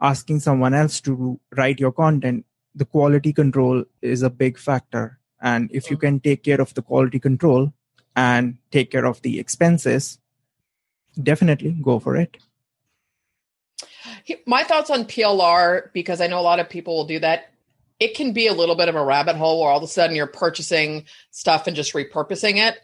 [0.00, 5.18] asking someone else to write your content the quality control is a big factor.
[5.40, 6.00] And if you mm.
[6.00, 7.72] can take care of the quality control
[8.14, 10.18] and take care of the expenses
[11.20, 12.36] definitely go for it.
[14.46, 17.50] My thoughts on plr because i know a lot of people will do that
[18.00, 20.16] it can be a little bit of a rabbit hole where all of a sudden
[20.16, 22.78] you're purchasing stuff and just repurposing it.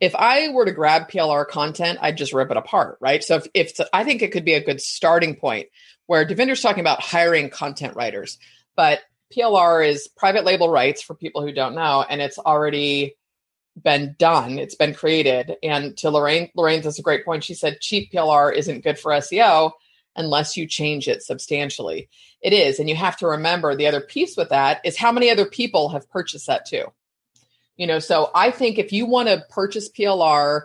[0.00, 3.22] If I were to grab PLR content, I'd just rip it apart, right?
[3.24, 5.68] So if, if I think it could be a good starting point
[6.06, 8.38] where Davinder's talking about hiring content writers,
[8.76, 9.00] but
[9.34, 13.16] PLR is private label rights for people who don't know, and it's already
[13.82, 14.58] been done.
[14.58, 15.56] It's been created.
[15.62, 17.44] And to Lorraine, Lorraine does a great point.
[17.44, 19.72] She said cheap PLR isn't good for SEO
[20.16, 22.08] unless you change it substantially.
[22.40, 22.78] It is.
[22.78, 25.90] And you have to remember the other piece with that is how many other people
[25.90, 26.84] have purchased that too.
[27.76, 30.62] You know, so I think if you want to purchase PLR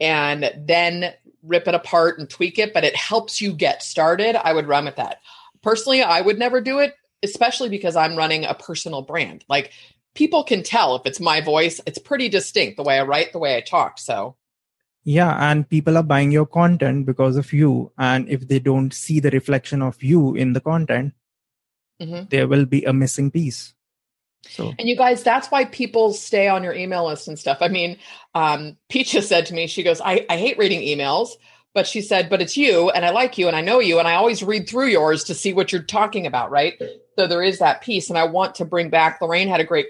[0.00, 4.52] and then rip it apart and tweak it, but it helps you get started, I
[4.52, 5.18] would run with that.
[5.62, 9.44] Personally, I would never do it, especially because I'm running a personal brand.
[9.48, 9.72] Like
[10.14, 13.38] people can tell if it's my voice, it's pretty distinct the way I write, the
[13.38, 13.98] way I talk.
[13.98, 14.36] So
[15.04, 17.92] yeah and people are buying your content because of you.
[17.98, 21.14] And if they don't see the reflection of you in the content
[22.00, 22.24] mm-hmm.
[22.30, 23.74] there will be a missing piece.
[24.48, 27.58] So and you guys that's why people stay on your email list and stuff.
[27.60, 27.98] I mean
[28.34, 31.30] um peach said to me she goes I, I hate reading emails
[31.74, 34.08] but she said but it's you and i like you and i know you and
[34.08, 36.80] i always read through yours to see what you're talking about right?
[37.18, 39.86] So there is that piece and i want to bring back lorraine had a great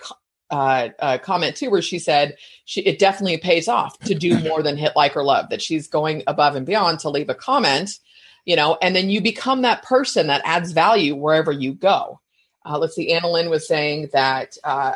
[0.55, 4.63] uh, uh, comment too, where she said she, it definitely pays off to do more
[4.63, 5.49] than hit like or love.
[5.51, 7.99] That she's going above and beyond to leave a comment,
[8.45, 12.21] you know, and then you become that person that adds value wherever you go.
[12.65, 14.95] Uh, let's see, Annalyn was saying that uh,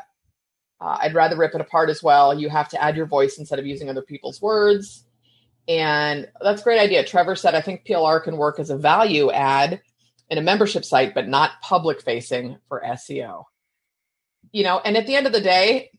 [0.80, 2.38] uh, I'd rather rip it apart as well.
[2.38, 5.04] You have to add your voice instead of using other people's words.
[5.66, 7.04] And that's a great idea.
[7.04, 9.82] Trevor said, I think PLR can work as a value add
[10.30, 13.46] in a membership site, but not public facing for SEO
[14.52, 15.90] you know, and at the end of the day,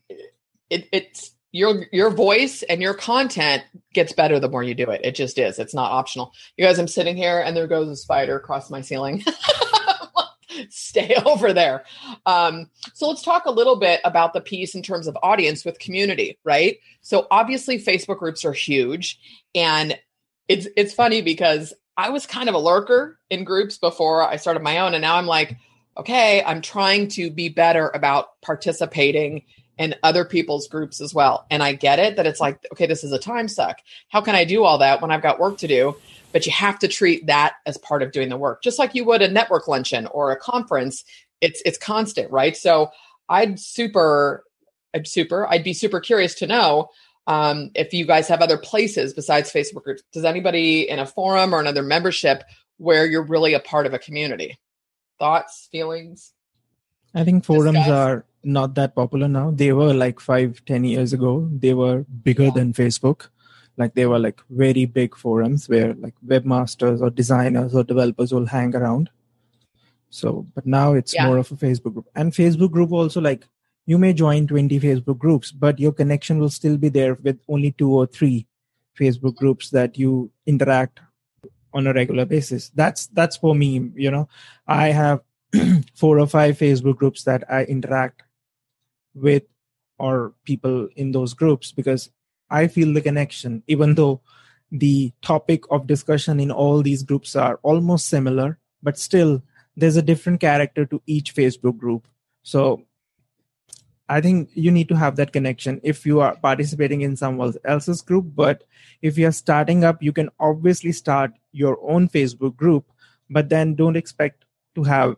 [0.68, 5.00] it, it's your your voice and your content gets better the more you do it.
[5.04, 5.58] It just is.
[5.58, 6.32] It's not optional.
[6.56, 9.24] You guys, I'm sitting here and there goes a spider across my ceiling.
[10.68, 11.84] Stay over there.
[12.26, 15.78] Um, so let's talk a little bit about the piece in terms of audience with
[15.78, 16.78] community, right?
[17.00, 19.18] So obviously Facebook groups are huge,
[19.54, 19.98] and
[20.46, 24.62] it's it's funny because I was kind of a lurker in groups before I started
[24.62, 25.56] my own, and now I'm like
[25.96, 29.44] okay, I'm trying to be better about participating
[29.78, 31.46] in other people's groups as well.
[31.50, 33.78] And I get it that it's like, okay, this is a time suck.
[34.08, 35.96] How can I do all that when I've got work to do?
[36.32, 39.04] But you have to treat that as part of doing the work, just like you
[39.06, 41.02] would a network luncheon or a conference.
[41.40, 42.56] It's it's constant, right?
[42.56, 42.90] So
[43.28, 44.44] I'd super,
[44.94, 46.90] I'd super, I'd be super curious to know
[47.26, 50.02] um, if you guys have other places besides Facebook groups.
[50.12, 52.44] Does anybody in a forum or another membership
[52.76, 54.58] where you're really a part of a community?
[55.20, 56.32] Thoughts, feelings?
[57.14, 57.92] I think forums discuss?
[57.92, 59.50] are not that popular now.
[59.50, 61.48] They were like five, ten years ago.
[61.52, 62.54] They were bigger yeah.
[62.54, 63.28] than Facebook.
[63.76, 68.46] Like they were like very big forums where like webmasters or designers or developers will
[68.46, 69.10] hang around.
[70.10, 71.26] So, but now it's yeah.
[71.26, 72.08] more of a Facebook group.
[72.14, 73.46] And Facebook group also like
[73.86, 77.72] you may join 20 Facebook groups, but your connection will still be there with only
[77.72, 78.46] two or three
[78.98, 81.00] Facebook groups that you interact
[81.72, 82.70] on a regular basis.
[82.70, 83.90] That's that's for me.
[83.94, 84.28] You know,
[84.66, 85.20] I have
[85.94, 88.22] four or five Facebook groups that I interact
[89.14, 89.44] with
[89.98, 92.10] or people in those groups because
[92.50, 94.20] I feel the connection, even though
[94.72, 99.42] the topic of discussion in all these groups are almost similar, but still
[99.76, 102.06] there's a different character to each Facebook group.
[102.42, 102.82] So
[104.10, 108.02] I think you need to have that connection if you are participating in someone else's
[108.02, 108.26] group.
[108.34, 108.64] But
[109.02, 112.86] if you're starting up, you can obviously start your own Facebook group,
[113.30, 114.44] but then don't expect
[114.74, 115.14] to have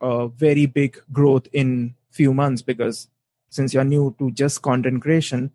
[0.00, 3.08] a very big growth in few months because
[3.50, 5.52] since you're new to just content creation,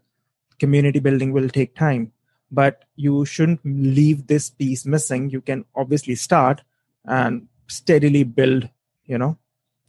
[0.59, 2.11] community building will take time.
[2.51, 5.31] But you shouldn't leave this piece missing.
[5.31, 6.61] You can obviously start
[7.05, 8.69] and steadily build,
[9.05, 9.39] you know,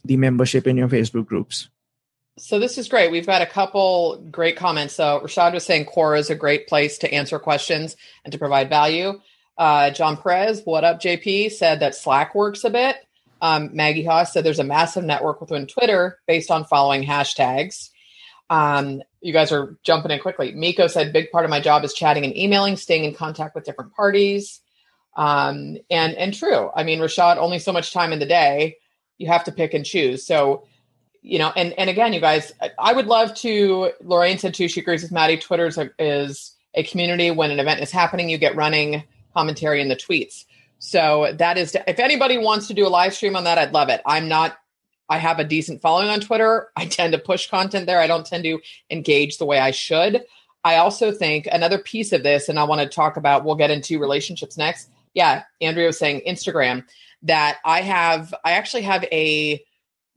[0.03, 1.69] the membership in your Facebook groups.
[2.41, 3.11] So this is great.
[3.11, 4.95] We've got a couple great comments.
[4.95, 8.67] So Rashad was saying Quora is a great place to answer questions and to provide
[8.67, 9.21] value.
[9.59, 12.95] Uh, John Perez, what up, JP, said that Slack works a bit.
[13.43, 17.91] Um, Maggie Haas said there's a massive network within Twitter based on following hashtags.
[18.49, 20.51] Um, you guys are jumping in quickly.
[20.51, 23.65] Miko said, big part of my job is chatting and emailing, staying in contact with
[23.65, 24.61] different parties.
[25.15, 26.71] Um, and and true.
[26.75, 28.77] I mean, Rashad, only so much time in the day.
[29.19, 30.25] You have to pick and choose.
[30.25, 30.63] So
[31.21, 33.91] you know, and and again, you guys, I would love to.
[34.01, 34.67] Lorraine said too.
[34.67, 35.37] She agrees with Maddie.
[35.37, 37.29] Twitter is a, is a community.
[37.31, 39.03] When an event is happening, you get running
[39.33, 40.45] commentary in the tweets.
[40.79, 43.89] So that is, if anybody wants to do a live stream on that, I'd love
[43.89, 44.01] it.
[44.05, 44.57] I'm not.
[45.09, 46.69] I have a decent following on Twitter.
[46.75, 47.99] I tend to push content there.
[47.99, 50.23] I don't tend to engage the way I should.
[50.63, 53.45] I also think another piece of this, and I want to talk about.
[53.45, 54.89] We'll get into relationships next.
[55.13, 56.83] Yeah, Andrea was saying Instagram.
[57.23, 58.33] That I have.
[58.43, 59.63] I actually have a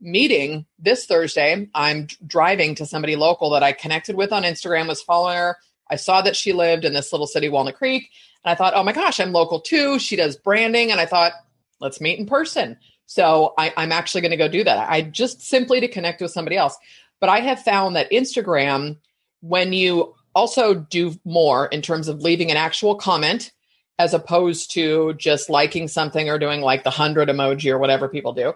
[0.01, 1.67] meeting this Thursday.
[1.73, 5.57] I'm driving to somebody local that I connected with on Instagram, was following her.
[5.89, 8.09] I saw that she lived in this little city, Walnut Creek.
[8.43, 9.99] And I thought, oh my gosh, I'm local too.
[9.99, 10.91] She does branding.
[10.91, 11.33] And I thought,
[11.79, 12.77] let's meet in person.
[13.05, 14.89] So I, I'm actually going to go do that.
[14.89, 16.77] I just simply to connect with somebody else.
[17.19, 18.97] But I have found that Instagram,
[19.41, 23.51] when you also do more in terms of leaving an actual comment,
[23.97, 28.33] as opposed to just liking something or doing like the hundred emoji or whatever people
[28.33, 28.53] do,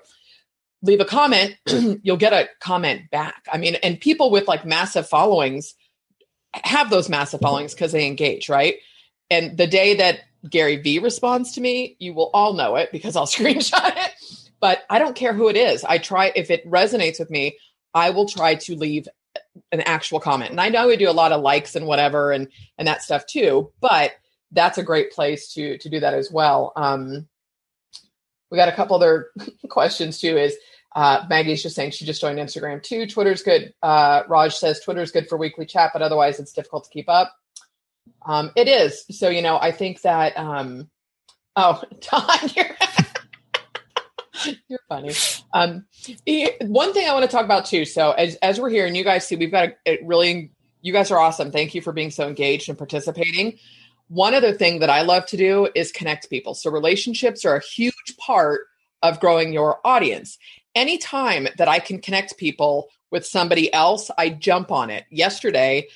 [0.82, 1.56] leave a comment,
[2.04, 3.46] you'll get a comment back.
[3.52, 5.76] I mean, and people with like massive followings
[6.54, 8.76] have those massive followings because they engage, right?
[9.30, 13.16] And the day that Gary Vee responds to me, you will all know it because
[13.16, 14.12] I'll screenshot it.
[14.60, 15.84] But I don't care who it is.
[15.84, 17.58] I try, if it resonates with me,
[17.94, 19.08] I will try to leave
[19.72, 20.52] an actual comment.
[20.52, 23.26] And I know we do a lot of likes and whatever and and that stuff
[23.26, 24.14] too, but
[24.52, 26.74] that's a great place to to do that as well.
[26.76, 27.28] Um,
[28.50, 29.30] we got a couple other
[29.70, 30.38] questions too.
[30.38, 30.56] Is
[30.96, 33.06] uh, Maggie's just saying she just joined Instagram too.
[33.06, 33.74] Twitter's good.
[33.84, 37.36] Uh, Raj says Twitter's good for weekly chat, but otherwise it's difficult to keep up.
[38.26, 39.06] Um, it is.
[39.12, 40.38] So you know, I think that.
[40.38, 40.90] Um,
[41.56, 42.76] oh, Todd, you're
[44.68, 45.14] you're funny.
[45.54, 45.86] Um,
[46.62, 47.86] one thing I want to talk about too.
[47.86, 50.52] So as as we're here and you guys see, we've got a, really.
[50.82, 51.52] You guys are awesome.
[51.52, 53.60] Thank you for being so engaged and participating.
[54.08, 56.56] One other thing that I love to do is connect people.
[56.56, 58.62] So relationships are a huge part
[59.04, 60.38] of growing your audience
[60.76, 65.06] anytime that I can connect people with somebody else, I jump on it.
[65.10, 65.88] Yesterday,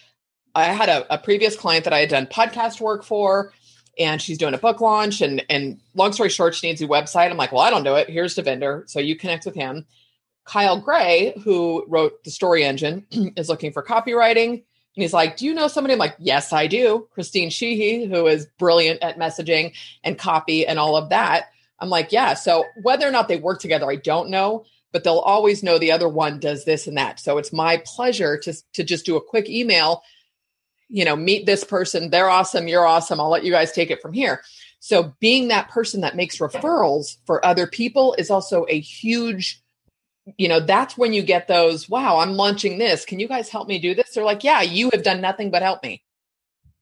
[0.56, 3.54] I had a, a, previous client that I had done podcast work for,
[3.98, 5.22] and she's doing a book launch.
[5.22, 7.30] And and long story short, she needs a website.
[7.30, 8.10] I'm like, well, I don't do it.
[8.10, 8.84] Here's the vendor.
[8.88, 9.86] So you connect with him.
[10.46, 13.06] Kyle Gray, who wrote the story engine,
[13.36, 14.64] is looking for copywriting.
[14.96, 15.94] And he's like, Do you know somebody?
[15.94, 17.08] I'm like, Yes, I do.
[17.12, 21.50] Christine Sheehy, who is brilliant at messaging and copy and all of that.
[21.84, 22.34] I'm like, yeah.
[22.34, 25.92] So whether or not they work together, I don't know, but they'll always know the
[25.92, 27.20] other one does this and that.
[27.20, 30.02] So it's my pleasure to to just do a quick email.
[30.88, 32.10] You know, meet this person.
[32.10, 32.70] They're awesome.
[32.70, 33.20] You're awesome.
[33.20, 34.44] I'll let you guys take it from here.
[34.80, 39.62] So being that person that makes referrals for other people is also a huge
[40.38, 43.68] you know that's when you get those wow i'm launching this can you guys help
[43.68, 46.02] me do this they're like yeah you have done nothing but help me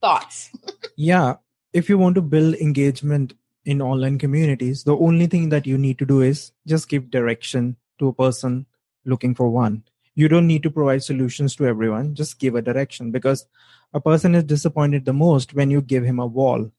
[0.00, 0.48] thoughts
[0.96, 1.34] yeah
[1.72, 3.34] if you want to build engagement
[3.64, 7.76] in online communities, the only thing that you need to do is just give direction
[7.98, 8.66] to a person
[9.04, 9.84] looking for one.
[10.14, 13.46] You don't need to provide solutions to everyone, just give a direction because
[13.94, 16.70] a person is disappointed the most when you give him a wall.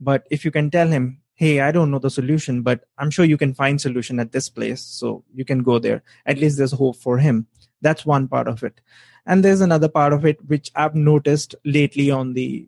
[0.00, 3.24] But if you can tell him, hey i don't know the solution but i'm sure
[3.24, 6.72] you can find solution at this place so you can go there at least there's
[6.72, 7.46] hope for him
[7.80, 8.80] that's one part of it
[9.26, 12.66] and there's another part of it which i've noticed lately on the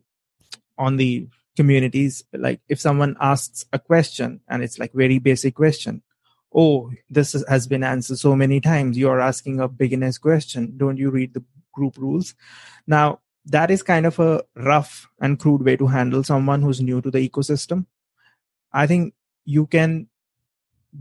[0.79, 1.27] on the
[1.57, 6.03] communities like if someone asks a question and it's like very basic question
[6.57, 8.99] oh this has been answered so many times.
[8.99, 10.75] You are asking a beginner's question.
[10.77, 12.35] Don't you read the group rules?
[12.87, 17.01] Now that is kind of a rough and crude way to handle someone who's new
[17.03, 17.87] to the ecosystem.
[18.73, 20.09] I think you can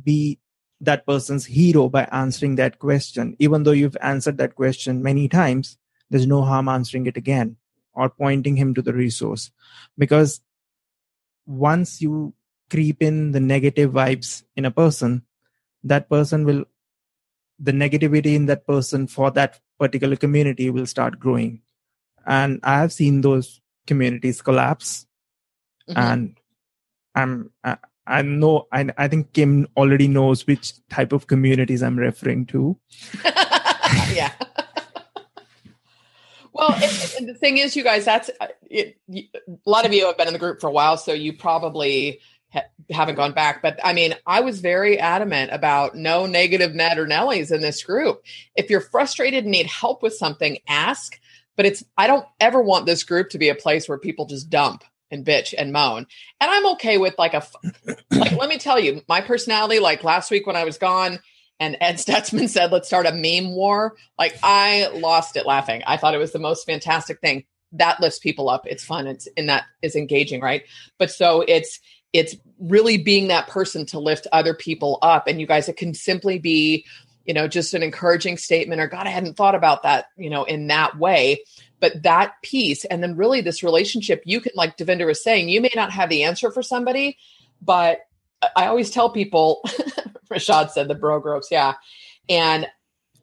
[0.04, 0.40] be
[0.82, 3.36] that person's hero by answering that question.
[3.40, 5.78] Even though you've answered that question many times
[6.10, 7.56] there's no harm answering it again
[7.94, 9.52] or pointing him to the resource.
[9.98, 10.42] Because
[11.46, 12.34] once you
[12.70, 15.22] creep in the negative vibes in a person
[15.84, 16.66] that person will
[17.60, 21.62] the negativity in that person for that particular community will start growing.
[22.26, 25.06] And i have seen those communities collapse.
[25.88, 26.00] Mm-hmm.
[26.00, 26.40] and
[27.14, 27.78] i'm I,
[28.08, 32.78] I know I, I think kim already knows which type of communities i'm referring to.
[34.14, 34.32] Yeah
[36.56, 39.30] well, and, the thing is, you guys, that's uh, it, a
[39.66, 42.22] lot of you have been in the group for a while, so you probably
[42.54, 43.62] ha- haven't gone back.
[43.62, 47.84] But I mean, I was very adamant about no negative Ned or Nellies in this
[47.84, 48.24] group.
[48.56, 51.20] If you're frustrated and need help with something, ask.
[51.58, 54.50] But it's I don't ever want this group to be a place where people just
[54.50, 56.08] dump and bitch and moan.
[56.40, 57.44] And I'm okay with like a
[58.12, 58.32] like.
[58.32, 59.80] let me tell you, my personality.
[59.80, 61.20] Like last week when I was gone
[61.60, 63.96] and Ed Stutzman said, let's start a meme war.
[64.18, 65.84] Like I lost it laughing.
[65.86, 67.46] I thought it was the most fantastic thing.
[67.74, 68.66] That lifts people up.
[68.68, 69.08] It's fun.
[69.08, 70.64] It's and that is engaging, right?
[70.98, 71.80] But so it's
[72.14, 75.28] it's really being that person to lift other people up.
[75.28, 76.86] And you guys, it can simply be,
[77.26, 80.46] you know, just an encouraging statement or God, I hadn't thought about that, you know,
[80.46, 81.44] in that way.
[81.82, 85.60] But that piece, and then really this relationship, you can, like Davinder was saying, you
[85.60, 87.18] may not have the answer for somebody,
[87.62, 88.00] but
[88.56, 89.62] I always tell people,
[90.32, 91.76] Rashad said the bro groups, yeah.
[92.30, 92.68] And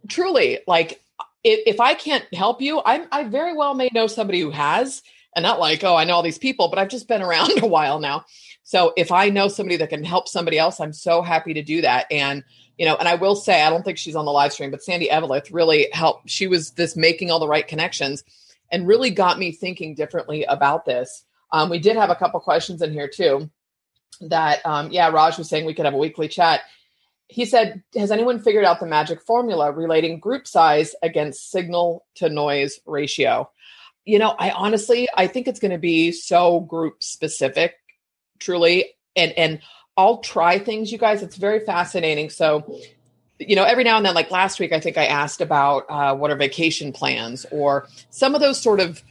[0.08, 1.02] truly, like
[1.44, 5.02] if, if I can't help you, I, I very well may know somebody who has,
[5.34, 7.66] and not like, oh, I know all these people, but I've just been around a
[7.66, 8.24] while now.
[8.64, 11.82] So if I know somebody that can help somebody else, I'm so happy to do
[11.82, 12.06] that.
[12.10, 12.44] And
[12.78, 14.82] you know, and I will say, I don't think she's on the live stream, but
[14.82, 16.30] Sandy Evelith really helped.
[16.30, 18.24] She was this making all the right connections
[18.70, 21.24] and really got me thinking differently about this.
[21.52, 23.50] Um, we did have a couple questions in here too
[24.20, 26.62] that um, yeah raj was saying we could have a weekly chat.
[27.28, 32.28] He said has anyone figured out the magic formula relating group size against signal to
[32.28, 33.50] noise ratio?
[34.04, 37.74] You know i honestly i think it's going to be so group specific
[38.38, 39.60] truly and and
[39.96, 41.22] i'll try things you guys.
[41.22, 42.30] It's very fascinating.
[42.30, 42.80] So
[43.38, 46.14] you know every now and then like last week i think i asked about uh,
[46.14, 49.02] what are vacation plans or some of those sort of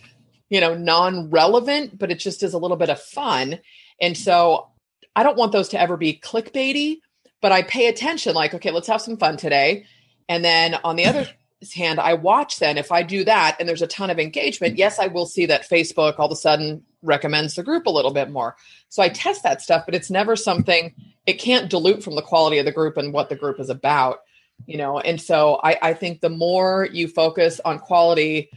[0.50, 3.60] you know non-relevant but it just is a little bit of fun.
[4.00, 4.68] And so
[5.16, 7.00] I don't want those to ever be clickbaity,
[7.42, 9.86] but I pay attention like, okay, let's have some fun today.
[10.30, 11.28] And then on the other
[11.76, 15.00] hand, I watch then if I do that and there's a ton of engagement, yes,
[15.00, 18.30] I will see that Facebook all of a sudden recommends the group a little bit
[18.30, 18.56] more.
[18.90, 20.94] So I test that stuff, but it's never something,
[21.26, 24.20] it can't dilute from the quality of the group and what the group is about,
[24.66, 25.00] you know.
[25.00, 28.50] And so I, I think the more you focus on quality,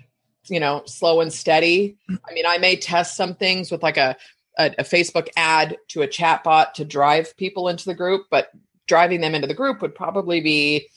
[0.49, 1.97] you know, slow and steady.
[2.09, 4.17] I mean, I may test some things with like a
[4.59, 8.51] a, a Facebook ad to a chatbot to drive people into the group, but
[8.87, 10.89] driving them into the group would probably be,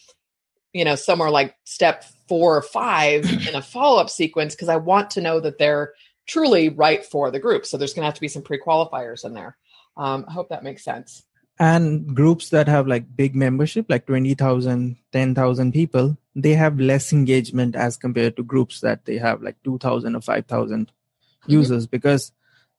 [0.74, 4.78] you know, somewhere like step four or five in a follow up sequence because I
[4.78, 5.93] want to know that they're
[6.28, 7.66] truly right for the group.
[7.66, 9.58] So there's going to have to be some pre qualifiers in there.
[9.95, 11.24] Um, I hope that makes sense.
[11.60, 17.76] And groups that have like big membership, like 20,000, 10,000 people, they have less engagement
[17.76, 21.51] as compared to groups that they have like 2,000 or 5,000 mm-hmm.
[21.51, 22.32] users because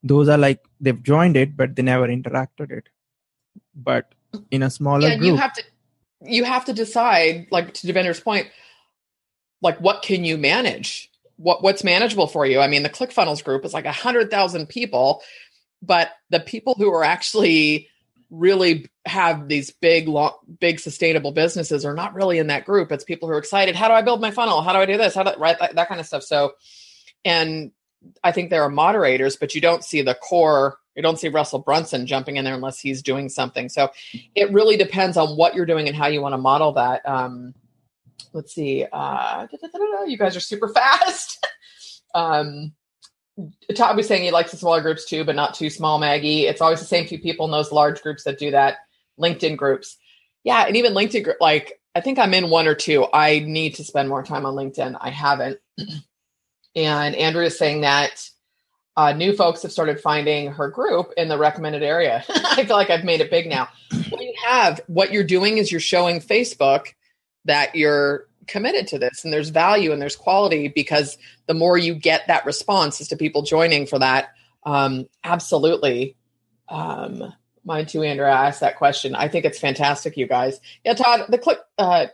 [0.03, 2.89] those are like they've joined it but they never interacted it.
[3.75, 4.15] But
[4.51, 5.63] in a smaller yeah, group you have to
[6.27, 8.49] you have to decide like to Davinder's point
[9.61, 11.11] like what can you manage?
[11.37, 12.61] What what's manageable for you?
[12.61, 15.23] I mean the clickfunnels group is like a hundred thousand people
[15.83, 17.89] but the people who are actually
[18.31, 22.93] really have these big long big sustainable businesses are not really in that group.
[22.93, 24.63] It's people who are excited how do i build my funnel?
[24.63, 25.15] How do i do this?
[25.15, 25.59] How do right?
[25.59, 26.23] That, that kind of stuff.
[26.23, 26.53] So
[27.25, 27.73] and
[28.23, 30.79] I think there are moderators, but you don't see the core.
[30.95, 33.69] You don't see Russell Brunson jumping in there unless he's doing something.
[33.69, 33.91] So
[34.35, 37.09] it really depends on what you're doing and how you want to model that.
[37.09, 37.55] Um,
[38.33, 38.85] let's see.
[38.93, 39.47] Uh,
[40.07, 41.47] you guys are super fast.
[42.15, 42.73] um,
[43.75, 46.47] Todd was saying he likes the smaller groups too, but not too small, Maggie.
[46.47, 48.79] It's always the same few people in those large groups that do that.
[49.21, 49.97] LinkedIn groups.
[50.43, 50.65] Yeah.
[50.67, 53.07] And even LinkedIn, like, I think I'm in one or two.
[53.13, 54.97] I need to spend more time on LinkedIn.
[55.01, 55.59] I haven't.
[56.77, 58.29] And Andrew is saying that
[58.97, 62.25] uh, new folks have started finding her group in the recommended area.
[62.29, 63.69] I feel like I've made it big now.
[64.11, 66.95] What you have, what you're doing is you're showing Facebook
[67.45, 71.17] that you're committed to this and there's value and there's quality because
[71.47, 74.31] the more you get that response as to people joining for that,
[74.65, 76.17] um, absolutely.
[76.69, 77.33] Um,
[77.65, 79.15] mine too, Andrea asked that question.
[79.15, 80.61] I think it's fantastic, you guys.
[80.85, 82.07] Yeah, Todd, the click, uh,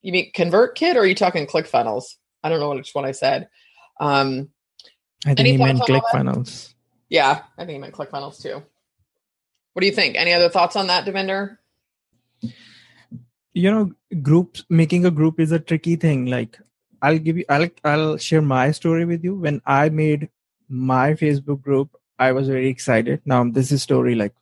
[0.00, 2.14] you mean ConvertKit or are you talking ClickFunnels?
[2.42, 3.48] I don't know which one I said.
[4.00, 4.50] Um,
[5.24, 6.74] I think he meant ClickFunnels.
[7.08, 8.62] Yeah, I think he meant ClickFunnels too.
[9.72, 10.16] What do you think?
[10.16, 11.58] Any other thoughts on that, Davinder?
[13.52, 13.92] You know,
[14.22, 16.26] groups making a group is a tricky thing.
[16.26, 16.58] Like,
[17.02, 19.34] I'll give you, I'll, I'll share my story with you.
[19.34, 20.30] When I made
[20.68, 23.20] my Facebook group, I was very excited.
[23.24, 24.34] Now, this is story like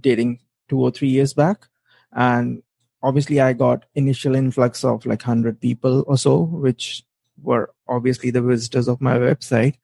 [0.00, 1.66] dating two or three years back,
[2.12, 2.62] and
[3.02, 7.04] obviously, I got initial influx of like hundred people or so, which
[7.42, 9.74] were obviously the visitors of my website.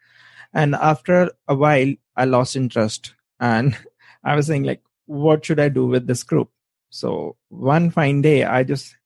[0.52, 3.14] And after a while i lost interest.
[3.40, 3.76] And
[4.24, 6.50] i was saying like what should i do with this group?
[6.90, 8.96] So one fine day i just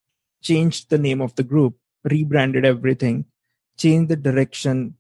[0.42, 3.24] changed the name of the group rebranded everything
[3.76, 4.94] changed the direction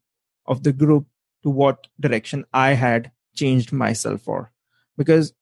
[0.46, 1.06] of the group
[1.42, 4.52] to what direction i had changed myself for.
[4.96, 5.32] Because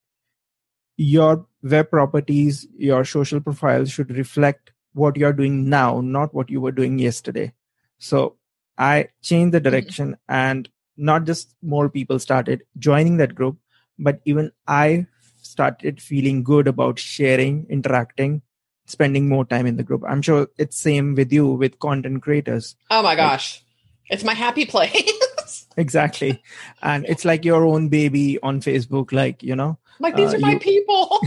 [0.96, 6.60] your web properties your social profiles should reflect what you're doing now not what you
[6.60, 7.52] were doing yesterday
[7.98, 8.36] so
[8.78, 10.34] i changed the direction mm-hmm.
[10.34, 13.58] and not just more people started joining that group,
[13.98, 15.06] but even I
[15.42, 18.42] started feeling good about sharing, interacting,
[18.86, 20.02] spending more time in the group.
[20.06, 22.76] I'm sure it's same with you with content creators.
[22.90, 23.56] Oh my gosh.
[23.56, 23.62] Like,
[24.08, 25.66] it's my happy place.
[25.76, 26.42] exactly.
[26.82, 29.78] And it's like your own baby on Facebook, like, you know.
[29.98, 31.20] Like these uh, are my you, people.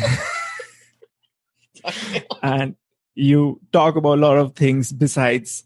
[2.42, 2.76] and
[3.16, 5.66] you talk about a lot of things besides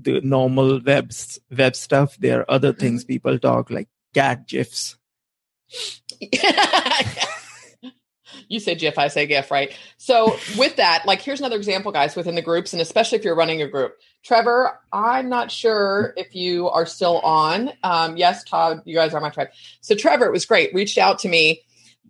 [0.00, 1.12] the normal web
[1.56, 2.16] web stuff.
[2.18, 3.12] There are other things mm-hmm.
[3.12, 4.96] people talk like cat gifs.
[8.48, 9.76] you say GIF, I say GIF, right?
[9.96, 13.36] So with that, like here's another example, guys, within the groups, and especially if you're
[13.36, 13.96] running a group.
[14.24, 17.70] Trevor, I'm not sure if you are still on.
[17.82, 19.48] Um, yes, Todd, you guys are my tribe.
[19.80, 20.74] So Trevor, it was great.
[20.74, 21.62] Reached out to me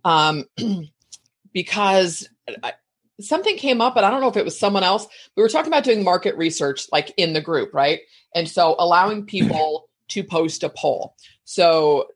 [0.03, 0.45] um,
[1.53, 2.27] because
[2.63, 2.73] I,
[3.19, 5.07] something came up, but I don't know if it was someone else.
[5.35, 7.99] We were talking about doing market research like in the group, right?
[8.35, 11.15] And so allowing people to post a poll.
[11.45, 12.07] So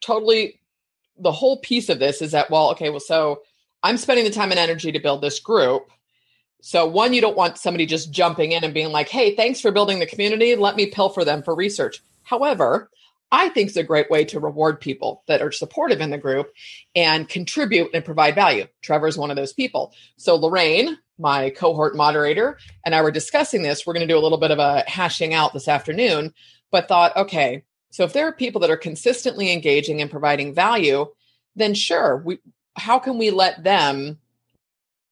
[0.00, 0.60] totally
[1.18, 3.42] the whole piece of this is that, well, okay, well, so
[3.82, 5.90] I'm spending the time and energy to build this group.
[6.62, 9.70] So one, you don't want somebody just jumping in and being like, hey, thanks for
[9.70, 10.56] building the community.
[10.56, 12.02] Let me pilfer them for research.
[12.22, 12.90] However,
[13.32, 16.52] I think is a great way to reward people that are supportive in the group
[16.94, 18.66] and contribute and provide value.
[18.82, 19.94] Trevor is one of those people.
[20.16, 23.86] So Lorraine, my cohort moderator, and I were discussing this.
[23.86, 26.34] We're going to do a little bit of a hashing out this afternoon,
[26.72, 31.06] but thought, okay, so if there are people that are consistently engaging and providing value,
[31.56, 32.38] then sure, we
[32.76, 34.18] how can we let them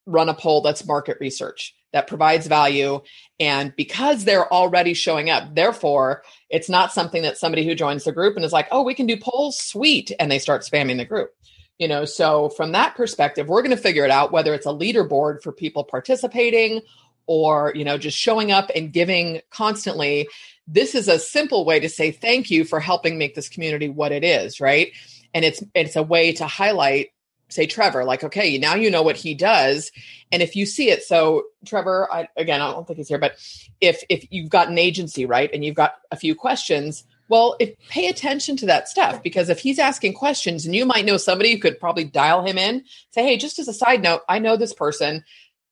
[0.07, 1.75] run a poll that's market research?
[1.93, 3.01] That provides value.
[3.41, 8.13] And because they're already showing up, therefore, it's not something that somebody who joins the
[8.13, 10.13] group and is like, oh, we can do polls, sweet.
[10.19, 11.31] And they start spamming the group.
[11.79, 14.71] You know, so from that perspective, we're going to figure it out whether it's a
[14.71, 16.81] leaderboard for people participating
[17.29, 20.29] or, you know, just showing up and giving constantly.
[20.67, 24.11] This is a simple way to say thank you for helping make this community what
[24.11, 24.91] it is, right?
[25.33, 27.09] And it's it's a way to highlight
[27.49, 29.91] say Trevor, like, okay, now you know what he does.
[30.31, 33.37] And if you see it, so Trevor, I, again, I don't think he's here, but
[33.81, 37.75] if if you've got an agency, right, and you've got a few questions, well, if,
[37.89, 41.53] pay attention to that stuff because if he's asking questions and you might know somebody
[41.53, 44.57] who could probably dial him in, say, hey, just as a side note, I know
[44.57, 45.25] this person.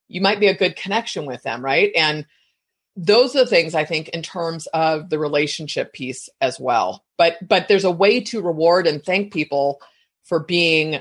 [0.08, 1.90] You might be a good connection with them, right?
[1.96, 2.26] And
[2.94, 7.04] those are the things I think in terms of the relationship piece as well.
[7.18, 9.80] But but there's a way to reward and thank people
[10.24, 11.00] for being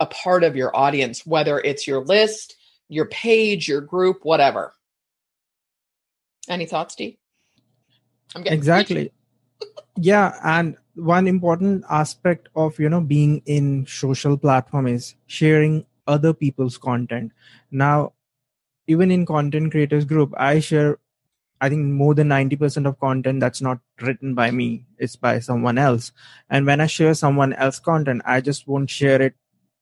[0.00, 2.56] a part of your audience, whether it's your list,
[2.88, 4.72] your page, your group, whatever.
[6.48, 7.16] Any thoughts, Steve?
[8.34, 9.12] I'm getting exactly.
[9.96, 16.32] yeah, and one important aspect of you know being in social platform is sharing other
[16.32, 17.32] people's content.
[17.70, 18.12] Now,
[18.86, 20.98] even in content creators group, I share
[21.60, 25.76] I think more than 90% of content that's not written by me is by someone
[25.76, 26.12] else.
[26.48, 29.34] And when I share someone else content, I just won't share it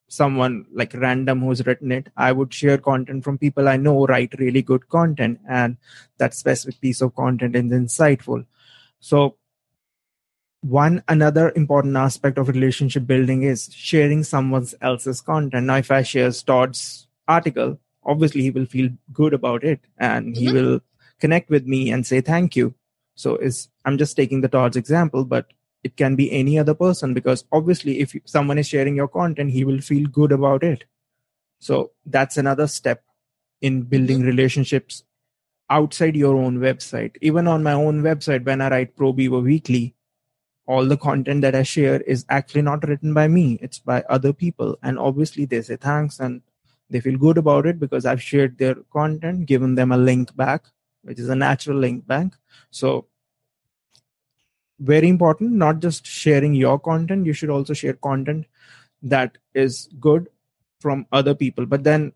[0.08, 4.32] someone like random who's written it i would share content from people i know write
[4.38, 5.76] really good content and
[6.18, 8.44] that specific piece of content is insightful.
[9.00, 9.36] So
[10.60, 15.66] one another important aspect of relationship building is sharing someone else's content.
[15.66, 20.46] Now if i share todd's article obviously he will feel good about it and he
[20.46, 20.54] mm-hmm.
[20.54, 20.80] will
[21.20, 22.74] connect with me and say thank you.
[23.14, 25.46] So is i'm just taking the todd's example but
[25.86, 29.64] it can be any other person because obviously if someone is sharing your content he
[29.64, 30.84] will feel good about it.
[31.58, 33.02] So that's another step
[33.60, 34.32] in building mm-hmm.
[34.34, 35.04] relationships
[35.70, 37.16] outside your own website.
[37.20, 39.94] Even on my own website when i write pro beaver weekly
[40.66, 43.58] all the content that i share is actually not written by me.
[43.62, 44.76] It's by other people.
[44.82, 46.42] And obviously they say thanks and
[46.90, 50.66] they feel good about it because i've shared their content given them a link back
[51.06, 52.32] which is a natural link back.
[52.70, 53.06] So
[54.78, 58.46] very important not just sharing your content you should also share content
[59.02, 60.28] that is good
[60.80, 61.66] from other people.
[61.66, 62.12] But then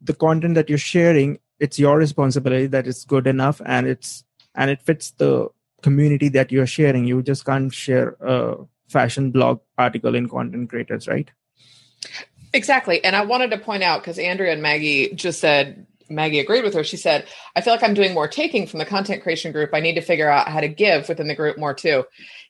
[0.00, 4.70] the content that you're sharing it's your responsibility that it's good enough and it's and
[4.70, 5.48] it fits the
[5.82, 7.04] community that you're sharing.
[7.04, 8.56] You just can't share a
[8.88, 11.30] fashion blog article in content creators right?
[12.52, 13.02] Exactly.
[13.04, 16.74] And i wanted to point out because andrea and maggie just said Maggie agreed with
[16.74, 16.84] her.
[16.84, 19.70] She said, I feel like I'm doing more taking from the content creation group.
[19.72, 22.04] I need to figure out how to give within the group more too.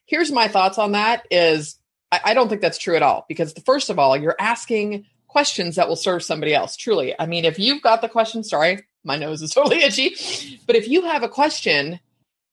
[0.07, 1.79] Here's my thoughts on that is
[2.13, 5.07] I, I don't think that's true at all because the, first of all, you're asking
[5.27, 6.77] questions that will serve somebody else.
[6.77, 7.15] Truly.
[7.19, 10.89] I mean, if you've got the question, sorry, my nose is totally itchy, but if
[10.89, 12.01] you have a question,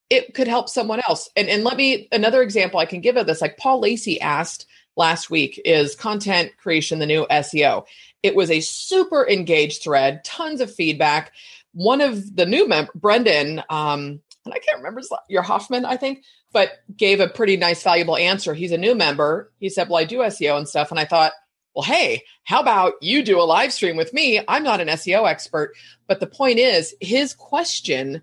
[0.10, 1.30] it could help someone else.
[1.36, 4.66] And, and let me, another example I can give of this, like Paul Lacey asked
[5.02, 7.86] last week is content creation, the new SEO.
[8.22, 11.34] It was a super engaged thread, tons of feedback.
[11.74, 16.24] One of the new members, Brendan, um, and I can't remember your Hoffman, I think,
[16.54, 18.54] but gave a pretty nice, valuable answer.
[18.54, 19.52] He's a new member.
[19.60, 20.92] He said, Well, I do SEO and stuff.
[20.92, 21.34] And I thought,
[21.76, 24.42] well, hey, how about you do a live stream with me?
[24.48, 25.74] I'm not an SEO expert.
[26.08, 28.22] But the point is, his question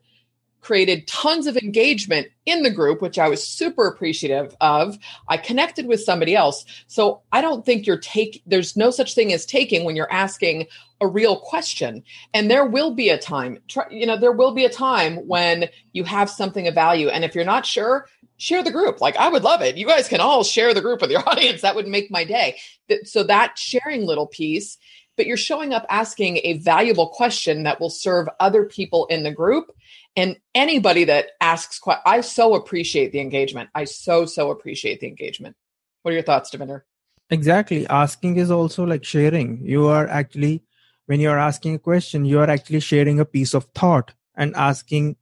[0.68, 4.98] created tons of engagement in the group, which I was super appreciative of.
[5.26, 6.66] I connected with somebody else.
[6.88, 10.66] So I don't think you're take there's no such thing as taking when you're asking
[11.00, 12.04] a real question.
[12.34, 13.56] And there will be a time,
[13.90, 17.08] you know, there will be a time when you have something of value.
[17.08, 18.04] And if you're not sure,
[18.36, 19.00] share the group.
[19.00, 19.78] Like I would love it.
[19.78, 21.62] You guys can all share the group with your audience.
[21.62, 22.58] That would make my day.
[23.04, 24.76] So that sharing little piece
[25.16, 29.32] but you're showing up asking a valuable question that will serve other people in the
[29.32, 29.72] group
[30.18, 33.70] and anybody that asks i so appreciate the engagement.
[33.74, 35.56] I so so appreciate the engagement.
[36.02, 36.82] What are your thoughts Davinder?
[37.30, 37.86] exactly.
[37.86, 39.64] Asking is also like sharing.
[39.64, 40.64] You are actually
[41.06, 45.16] when you're asking a question you are actually sharing a piece of thought and asking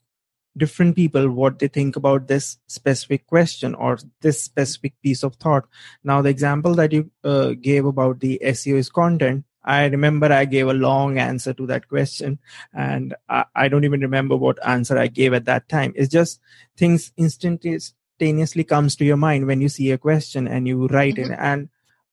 [0.57, 5.69] different people what they think about this specific question or this specific piece of thought.
[6.05, 10.45] Now the example that you uh, gave about the seo is content I remember I
[10.45, 12.39] gave a long answer to that question,
[12.73, 15.93] and I, I, don't even remember what answer I gave at that time.
[15.97, 16.41] It's just
[16.77, 21.33] things instantaneously comes to your mind when you see a question and you write mm-hmm.
[21.33, 21.39] it.
[21.41, 21.69] And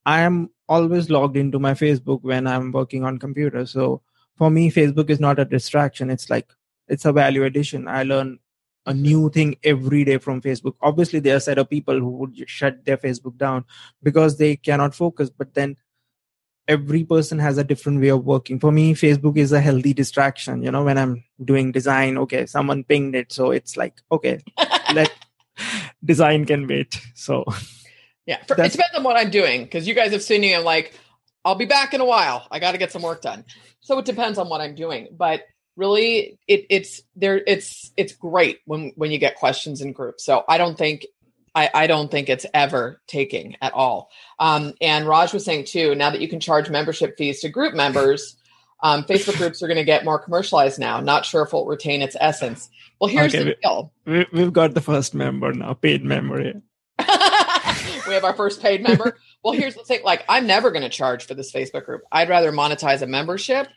[0.06, 3.68] I am always logged into my Facebook when I'm working on computer.
[3.68, 4.02] So
[4.36, 6.10] for me, Facebook is not a distraction.
[6.10, 6.52] It's like
[6.88, 7.88] it's a value addition.
[7.88, 8.40] I learn
[8.86, 9.02] a mm-hmm.
[9.02, 10.74] new thing every day from Facebook.
[10.82, 13.66] Obviously, there are set of people who would shut their Facebook down
[14.02, 15.30] because they cannot focus.
[15.30, 15.78] But then
[16.68, 18.60] every person has a different way of working.
[18.60, 20.64] For me facebook is a healthy distraction.
[20.64, 24.42] You know when i'm doing design okay someone pinged it so it's like okay
[24.94, 25.12] let
[26.04, 27.00] design can wait.
[27.16, 27.46] So
[28.26, 30.64] yeah for, it depends on what i'm doing because you guys have seen me i'm
[30.64, 30.94] like
[31.44, 32.48] i'll be back in a while.
[32.50, 33.44] I got to get some work done.
[33.82, 35.44] So it depends on what i'm doing but
[35.76, 40.24] really it, it's there it's it's great when when you get questions in groups.
[40.24, 41.06] So i don't think
[41.56, 44.10] I, I don't think it's ever taking at all.
[44.40, 47.74] Um, and Raj was saying too, now that you can charge membership fees to group
[47.76, 48.38] members,
[48.82, 51.00] um, Facebook groups are going to get more commercialized now.
[51.00, 52.70] Not sure if it'll retain its essence.
[53.00, 53.94] Well, here's okay, the deal.
[54.06, 56.42] We, we've got the first member now, paid member.
[56.42, 56.54] Yeah.
[58.08, 59.18] we have our first paid member.
[59.44, 62.02] well, here's the thing: like, I'm never going to charge for this Facebook group.
[62.12, 63.68] I'd rather monetize a membership.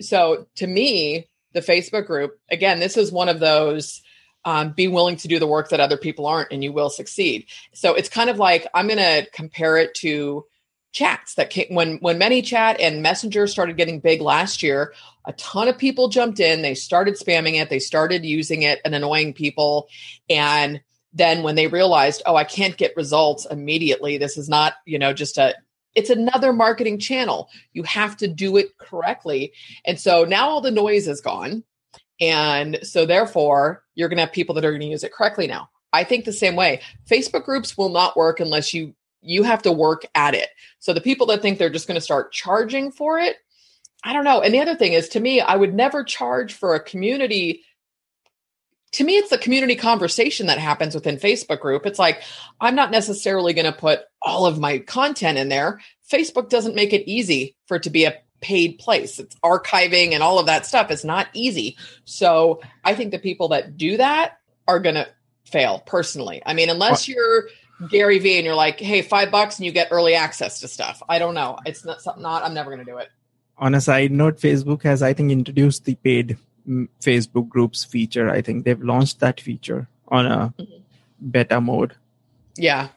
[0.00, 4.02] So, to me, the Facebook group again, this is one of those
[4.46, 7.46] um, be willing to do the work that other people aren't and you will succeed.
[7.74, 10.46] So it's kind of like i'm going to compare it to
[10.92, 14.94] chats that came when when ManyChat and messenger started getting big last year
[15.26, 18.94] a ton of people jumped in they started spamming it they started using it and
[18.94, 19.88] annoying people.
[20.30, 20.80] And
[21.12, 24.16] then when they realized oh i can't get results immediately.
[24.16, 25.54] This is not you know just a
[25.96, 27.48] it's another marketing channel.
[27.72, 29.54] You have to do it correctly.
[29.86, 31.64] And so now all the noise is gone
[32.20, 35.46] and so therefore, you're going to have people that are going to use it correctly
[35.46, 35.68] now.
[35.92, 36.80] I think the same way.
[37.08, 40.50] Facebook groups will not work unless you you have to work at it.
[40.78, 43.36] So the people that think they're just going to start charging for it,
[44.04, 44.40] I don't know.
[44.40, 47.64] And the other thing is to me, I would never charge for a community
[48.92, 52.22] to me it's the community conversation that happens within facebook group it's like
[52.60, 56.92] i'm not necessarily going to put all of my content in there facebook doesn't make
[56.92, 59.18] it easy for it to be a paid place.
[59.18, 61.76] It's archiving and all of that stuff is not easy.
[62.04, 65.08] So I think the people that do that are going to
[65.44, 66.42] fail personally.
[66.44, 67.48] I mean, unless you're
[67.88, 71.02] Gary Vee and you're like, hey, five bucks and you get early access to stuff.
[71.08, 71.58] I don't know.
[71.66, 72.42] It's not something not.
[72.42, 73.08] I'm never going to do it.
[73.58, 76.36] On a side note, Facebook has I think introduced the paid
[76.68, 78.28] mm, Facebook groups feature.
[78.28, 80.82] I think they've launched that feature on a Mhm.
[81.30, 81.94] beta mode.
[82.56, 82.88] Yeah.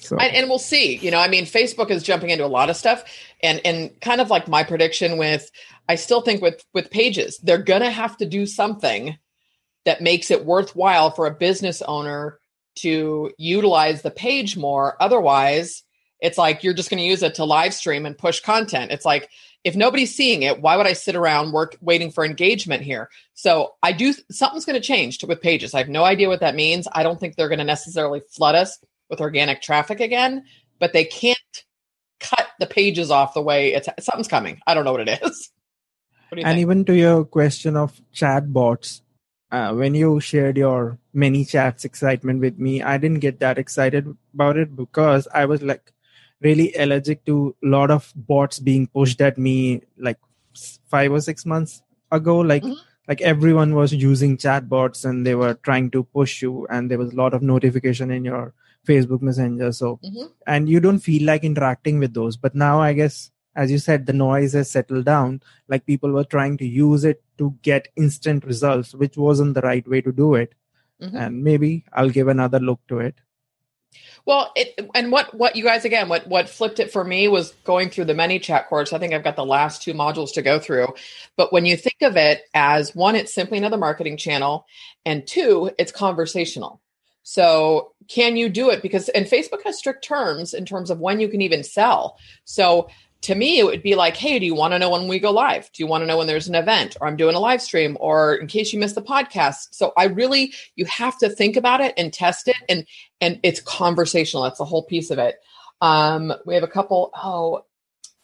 [0.00, 0.96] So And, and we'll see.
[0.96, 3.04] You know, I mean, Facebook is jumping into a lot of stuff,
[3.42, 5.50] and and kind of like my prediction with,
[5.88, 9.18] I still think with with pages, they're gonna have to do something
[9.84, 12.38] that makes it worthwhile for a business owner
[12.76, 14.96] to utilize the page more.
[15.02, 15.82] Otherwise,
[16.20, 18.92] it's like you're just to use it to live stream and push content.
[18.92, 19.30] It's like
[19.64, 23.10] if nobody's seeing it, why would I sit around work waiting for engagement here?
[23.34, 25.74] So I do something's going to change with pages.
[25.74, 26.88] I have no idea what that means.
[26.92, 28.78] I don't think they're going to necessarily flood us
[29.10, 30.44] with organic traffic again,
[30.78, 31.38] but they can't
[32.20, 34.60] cut the pages off the way it's something's coming.
[34.66, 35.50] I don't know what it is.
[36.30, 36.58] What and think?
[36.58, 39.00] even to your question of chat bots,
[39.50, 44.58] uh, when you shared your ManyChats excitement with me, I didn't get that excited about
[44.58, 45.90] it because I was like
[46.42, 50.18] really allergic to a lot of bots being pushed at me like
[50.86, 51.82] five or six months
[52.12, 52.38] ago.
[52.40, 52.76] Like Mhm.
[53.08, 56.98] like everyone was using chat bots and they were trying to push you, and there
[56.98, 58.52] was a lot of notification in your
[58.88, 59.72] Facebook Messenger.
[59.72, 60.30] So Mhm.
[60.46, 62.36] and you don't feel like interacting with those.
[62.36, 65.42] But now I guess as you said, the noise has settled down.
[65.68, 69.86] Like people were trying to use it to get instant results, which wasn't the right
[69.94, 70.54] way to do it.
[71.02, 71.14] Mhm.
[71.14, 73.16] And maybe I'll give another look to it.
[74.26, 77.52] Well, it and what what you guys again what what flipped it for me was
[77.64, 78.92] going through the ManyChat course.
[78.92, 80.88] I think I've got the last two modules to go through.
[81.36, 84.66] But when you think of it as one, it's simply another marketing channel,
[85.06, 86.80] and two, it's conversational.
[87.28, 88.80] So can you do it?
[88.80, 92.16] Because and Facebook has strict terms in terms of when you can even sell.
[92.46, 92.88] So
[93.20, 95.30] to me, it would be like, hey, do you want to know when we go
[95.30, 95.70] live?
[95.74, 97.98] Do you want to know when there's an event or I'm doing a live stream
[98.00, 99.68] or in case you missed the podcast?
[99.72, 102.56] So I really, you have to think about it and test it.
[102.66, 102.86] And,
[103.20, 104.44] and it's conversational.
[104.44, 105.36] That's the whole piece of it.
[105.82, 107.10] Um, we have a couple.
[107.14, 107.66] Oh,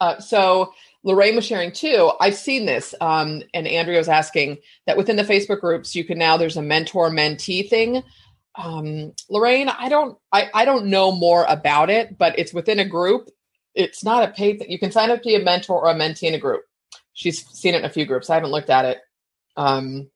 [0.00, 2.10] uh, so Lorraine was sharing too.
[2.20, 2.94] I've seen this.
[3.02, 6.62] Um, and Andrea was asking that within the Facebook groups, you can now, there's a
[6.62, 8.02] mentor mentee thing.
[8.56, 12.84] Um, Lorraine, I don't, I, I don't know more about it, but it's within a
[12.84, 13.30] group
[13.74, 14.70] it's not a paid thing.
[14.70, 16.62] You can sign up to be a mentor or a mentee in a group.
[17.12, 18.30] She's seen it in a few groups.
[18.30, 18.98] I haven't looked at it.
[19.56, 20.08] Um,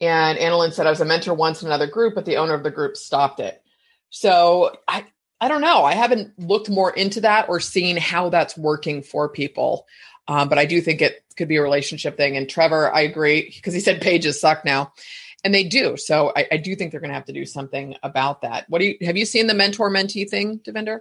[0.00, 2.62] and Annalyn said I was a mentor once in another group, but the owner of
[2.62, 3.60] the group stopped it.
[4.10, 5.04] So I
[5.40, 5.84] I don't know.
[5.84, 9.86] I haven't looked more into that or seen how that's working for people.
[10.26, 12.36] Um, but I do think it could be a relationship thing.
[12.36, 14.92] And Trevor, I agree because he said pages suck now,
[15.44, 15.96] and they do.
[15.96, 18.66] So I, I do think they're going to have to do something about that.
[18.68, 21.00] What do you have you seen the mentor mentee thing, Davinder?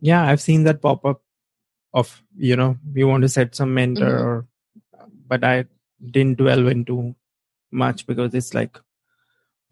[0.00, 1.22] Yeah, I've seen that pop up
[1.94, 4.24] of, you know, we want to set some mentor Mhm.
[4.24, 4.46] or
[5.26, 5.66] but I
[6.10, 7.14] didn't delve into
[7.70, 8.78] much because it's like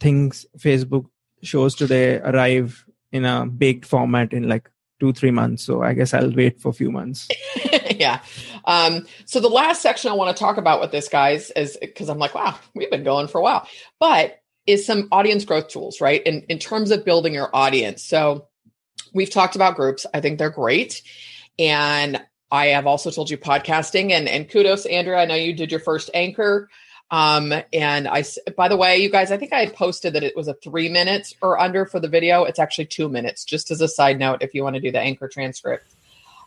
[0.01, 1.07] things Facebook
[1.43, 4.71] shows today arrive in a baked format in like
[5.01, 5.63] two, three months.
[5.63, 7.29] So I guess I'll wait for a few months.
[7.97, 8.21] yeah.
[8.65, 12.09] Um, so the last section I want to talk about with this, guys, is because
[12.09, 13.69] I'm like, wow, we've been going for a while,
[14.01, 16.23] but is some audience growth tools, right?
[16.25, 18.03] In in terms of building your audience.
[18.03, 18.49] So
[19.15, 20.07] we've talked about groups.
[20.13, 21.03] I think they're great.
[21.59, 22.21] And
[22.51, 25.19] I have also told you podcasting and, and kudos, Andrea.
[25.19, 26.69] I know you did your first anchor.
[27.11, 28.25] Um, and I,
[28.57, 31.35] by the way, you guys, I think I posted that it was a three minutes
[31.41, 32.45] or under for the video.
[32.45, 35.01] It's actually two minutes, just as a side note, if you want to do the
[35.01, 35.95] anchor transcript.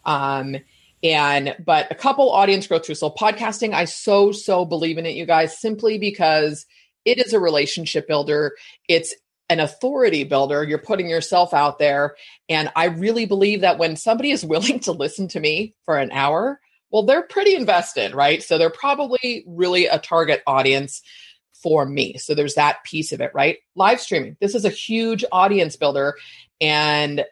[0.06, 0.58] Um,
[1.02, 3.00] and, but a couple audience growth tools.
[3.00, 6.66] So podcasting, I so, so believe in it, you guys, simply because
[7.06, 8.56] it is a relationship builder.
[8.90, 9.16] It's
[9.50, 10.64] an authority builder.
[10.64, 12.16] You're putting yourself out there.
[12.50, 16.12] And I really believe that when somebody is willing to listen to me for an
[16.12, 16.60] hour,
[16.92, 18.42] well, they're pretty invested, right?
[18.42, 21.02] So they're probably really a target audience
[21.62, 22.18] for me.
[22.18, 23.58] So there's that piece of it, right?
[23.76, 24.38] Live streaming.
[24.40, 26.16] This is a huge audience builder.
[26.62, 27.26] And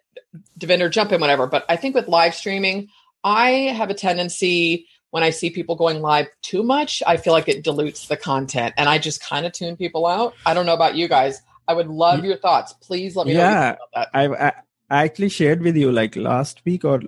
[0.60, 1.47] Davinder, jump in whatever.
[1.47, 2.89] But I think with live streaming,
[3.24, 7.47] I have a tendency when I see people going live too much, I feel like
[7.47, 10.34] it dilutes the content and I just kind of tune people out.
[10.45, 11.41] I don't know about you guys.
[11.68, 12.74] I would love your thoughts.
[12.74, 13.76] Please let me know Yeah.
[13.95, 14.10] that.
[14.14, 14.53] I've, I,
[14.89, 17.01] I actually shared with you like last week or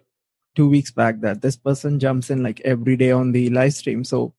[0.55, 4.03] two weeks back that this person jumps in like every day on the live stream.
[4.03, 4.33] So,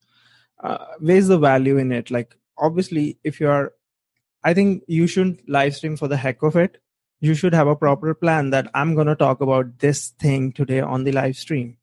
[0.63, 2.11] uh, where's the value in it?
[2.11, 3.73] Like, obviously, if you're,
[4.45, 6.79] I think you shouldn't live stream for the heck of it.
[7.21, 10.81] You should have a proper plan that I'm going to talk about this thing today
[10.81, 11.77] on the live stream,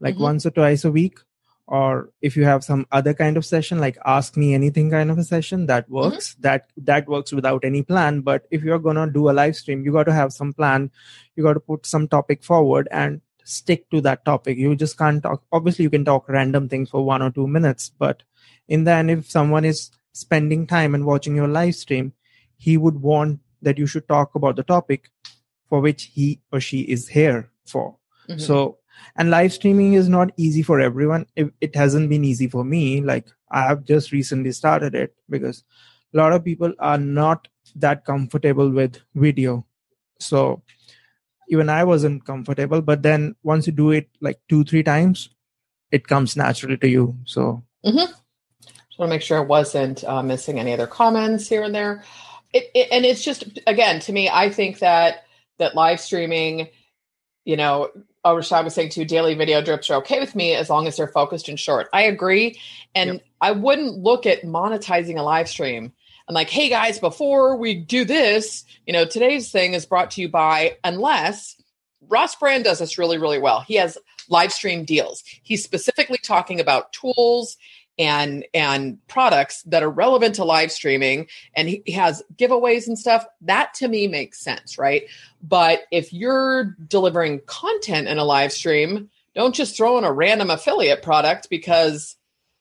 [0.00, 0.20] like Mhm.
[0.20, 1.18] once or twice a week.
[1.66, 5.16] Or if you have some other kind of session, like ask me anything kind of
[5.18, 6.34] a session, that works.
[6.40, 8.20] That that works without any plan.
[8.20, 10.90] But if you're gonna do a live stream, you got to have some plan.
[11.36, 14.58] You got to put some topic forward and stick to that topic.
[14.58, 15.42] You just can't talk.
[15.52, 18.22] Obviously, you can talk random things for one or two minutes, but
[18.68, 22.12] in the end, if someone is spending time and watching your live stream,
[22.56, 25.10] he would want that you should talk about the topic
[25.68, 27.96] for which he or she is here for.
[28.28, 28.40] Mm-hmm.
[28.40, 28.78] So,
[29.16, 31.26] and live streaming is not easy for everyone.
[31.36, 33.00] It, it hasn't been easy for me.
[33.00, 35.64] Like I have just recently started it because
[36.12, 39.66] a lot of people are not that comfortable with video.
[40.20, 40.62] So
[41.48, 45.30] even I wasn't comfortable, but then once you do it like two, three times,
[45.90, 47.16] it comes naturally to you.
[47.24, 47.98] So mm-hmm.
[47.98, 52.02] just want to make sure I wasn't uh, missing any other comments here and there.
[52.52, 55.24] It, it, and it's just again to me, I think that
[55.58, 56.68] that live streaming,
[57.44, 57.90] you know,
[58.24, 60.96] oh, Rashad was saying too, daily video drips are okay with me as long as
[60.96, 61.88] they're focused and short.
[61.92, 62.58] I agree,
[62.94, 63.22] and yep.
[63.40, 65.92] I wouldn't look at monetizing a live stream
[66.28, 70.20] and like, hey guys, before we do this, you know, today's thing is brought to
[70.20, 71.56] you by unless
[72.08, 73.60] Ross Brand does this really, really well.
[73.60, 73.98] He has
[74.28, 75.22] live stream deals.
[75.42, 77.56] He's specifically talking about tools
[77.98, 83.24] and and products that are relevant to live streaming and he has giveaways and stuff
[83.40, 85.04] that to me makes sense right
[85.40, 90.50] but if you're delivering content in a live stream don't just throw in a random
[90.50, 92.16] affiliate product because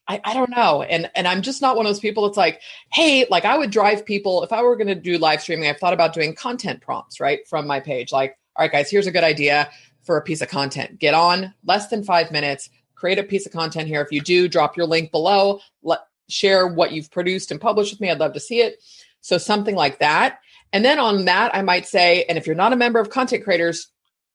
[0.07, 0.81] I, I don't know.
[0.81, 3.71] And and I'm just not one of those people that's like, hey, like I would
[3.71, 6.81] drive people if I were going to do live streaming, I've thought about doing content
[6.81, 7.47] prompts, right?
[7.47, 8.11] From my page.
[8.11, 9.69] Like, all right, guys, here's a good idea
[10.03, 10.99] for a piece of content.
[10.99, 14.01] Get on less than five minutes, create a piece of content here.
[14.01, 15.99] If you do, drop your link below, let
[16.29, 18.09] share what you've produced and published with me.
[18.09, 18.81] I'd love to see it.
[19.21, 20.39] So something like that.
[20.73, 23.43] And then on that, I might say, and if you're not a member of content
[23.43, 23.87] creators,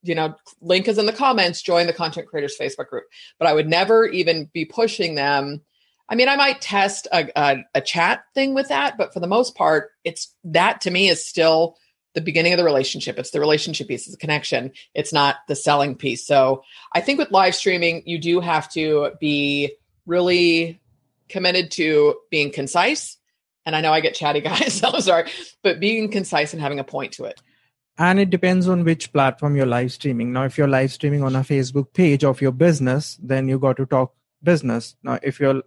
[0.02, 3.04] you know, link is in the comments, join the content creators Facebook group.
[3.38, 5.62] But I would never even be pushing them.
[6.08, 9.26] I mean, I might test a, a, a, chat thing with that, but for the
[9.26, 11.76] most part, it's that to me is still
[12.14, 13.18] the beginning of the relationship.
[13.18, 14.72] It's the relationship piece, it's the connection.
[14.94, 16.26] It's not the selling piece.
[16.26, 19.72] So I think with live streaming, you do have to be
[20.06, 20.80] really
[21.28, 23.18] committed to being concise.
[23.66, 25.30] And I know I get chatty guys, so I'm sorry,
[25.62, 27.38] but being concise and having a point to it
[27.98, 30.32] and it depends on which platform you're live streaming.
[30.32, 33.76] Now if you're live streaming on a facebook page of your business then you got
[33.78, 34.96] to talk business.
[35.02, 35.62] Now if you're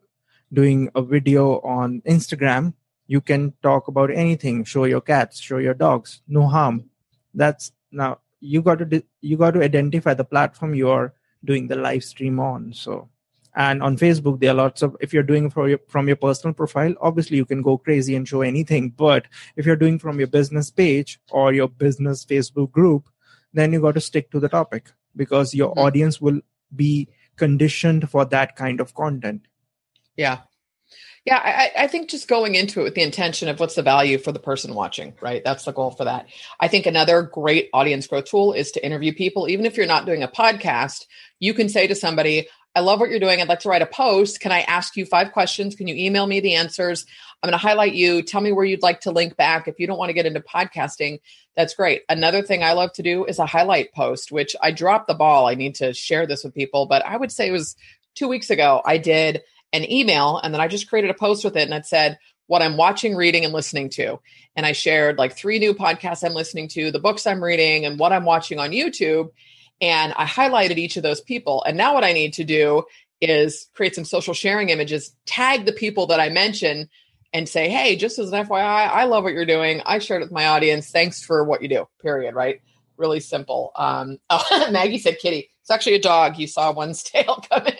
[0.53, 2.73] doing a video on instagram
[3.07, 4.63] you can talk about anything.
[4.63, 6.89] Show your cats show your dogs no harm.
[7.33, 11.13] That's now you got to you got to identify the platform you're
[11.43, 12.73] doing the live stream on.
[12.73, 13.09] So
[13.55, 16.53] and on facebook there are lots of if you're doing from your from your personal
[16.53, 18.89] profile obviously you can go crazy and show anything.
[18.89, 19.25] But
[19.55, 23.09] if you're doing from your business page or your business facebook group
[23.53, 25.79] then you got to stick to the topic because your mm-hmm.
[25.79, 26.39] audience will
[26.75, 29.47] be conditioned for that kind of content.
[30.15, 30.39] Yeah
[31.25, 34.17] yeah I, I think just going into it with the intention of what's the value
[34.17, 36.27] for the person watching right that's the goal for that
[36.59, 40.05] i think another great audience growth tool is to interview people even if you're not
[40.05, 41.05] doing a podcast
[41.39, 43.41] you can say to somebody I love what you're doing.
[43.41, 44.39] I'd like to write a post.
[44.39, 45.75] Can I ask you five questions?
[45.75, 47.05] Can you email me the answers?
[47.43, 48.21] I'm going to highlight you.
[48.21, 49.67] Tell me where you'd like to link back.
[49.67, 51.19] If you don't want to get into podcasting,
[51.55, 52.03] that's great.
[52.07, 55.47] Another thing I love to do is a highlight post, which I dropped the ball.
[55.47, 57.75] I need to share this with people, but I would say it was
[58.15, 58.81] two weeks ago.
[58.85, 59.41] I did
[59.73, 62.17] an email and then I just created a post with it and it said,
[62.47, 64.19] what I'm watching, reading, and listening to.
[64.57, 67.97] And I shared like three new podcasts I'm listening to, the books I'm reading, and
[67.97, 69.29] what I'm watching on YouTube
[69.81, 71.63] and I highlighted each of those people.
[71.63, 72.83] And now what I need to do
[73.19, 76.89] is create some social sharing images, tag the people that I mention
[77.33, 79.81] and say, hey, just as an FYI, I love what you're doing.
[79.85, 80.91] I shared it with my audience.
[80.91, 81.87] Thanks for what you do.
[82.01, 82.35] Period.
[82.35, 82.61] Right?
[82.97, 83.71] Really simple.
[83.75, 85.49] Um, oh, Maggie said kitty.
[85.61, 86.37] It's actually a dog.
[86.37, 87.75] You saw one's tail come in.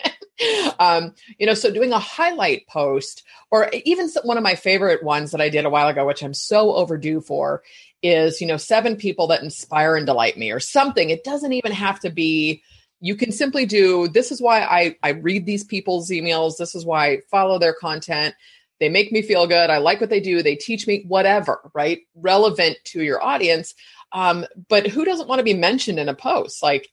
[0.78, 5.30] Um, you know, so doing a highlight post, or even one of my favorite ones
[5.30, 7.62] that I did a while ago, which I'm so overdue for,
[8.02, 11.10] is you know seven people that inspire and delight me or something.
[11.10, 12.62] It doesn't even have to be
[13.00, 16.56] you can simply do this is why i i read these people's emails.
[16.56, 18.34] This is why i follow their content.
[18.80, 19.70] They make me feel good.
[19.70, 20.42] I like what they do.
[20.42, 22.00] They teach me whatever right?
[22.14, 23.74] Relevant to your audience.
[24.12, 26.62] Um, but who doesn't want to be mentioned in a post?
[26.62, 26.88] Like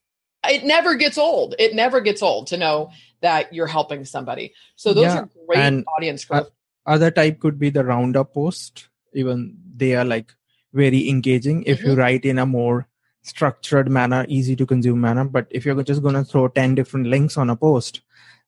[0.48, 4.94] it never gets old it never gets old to know that you're helping somebody so
[4.94, 6.50] those yeah, are great audience growth
[6.86, 10.34] other type could be the roundup post even they are like
[10.74, 11.90] very engaging if mm-hmm.
[11.90, 12.88] you write in a more
[13.22, 15.26] structured manner, easy to consume manner.
[15.26, 18.02] But if you're just going to throw 10 different links on a post,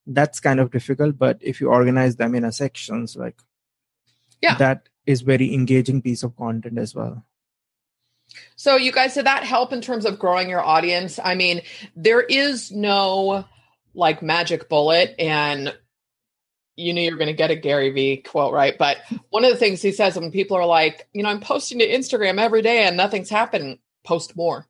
[0.06, 1.18] that's kind of difficult.
[1.18, 3.39] But if you organize them in a sections, like,
[4.42, 7.24] yeah, that is very engaging piece of content as well.
[8.56, 11.20] So you guys, did that help in terms of growing your audience?
[11.24, 11.62] I mean,
[11.96, 13.46] there is no
[13.94, 15.76] like magic bullet and
[16.76, 18.78] you knew you were going to get a Gary Vee quote, right?
[18.78, 18.98] But
[19.30, 21.88] one of the things he says when people are like, you know, I'm posting to
[21.88, 24.68] Instagram every day and nothing's happened, post more.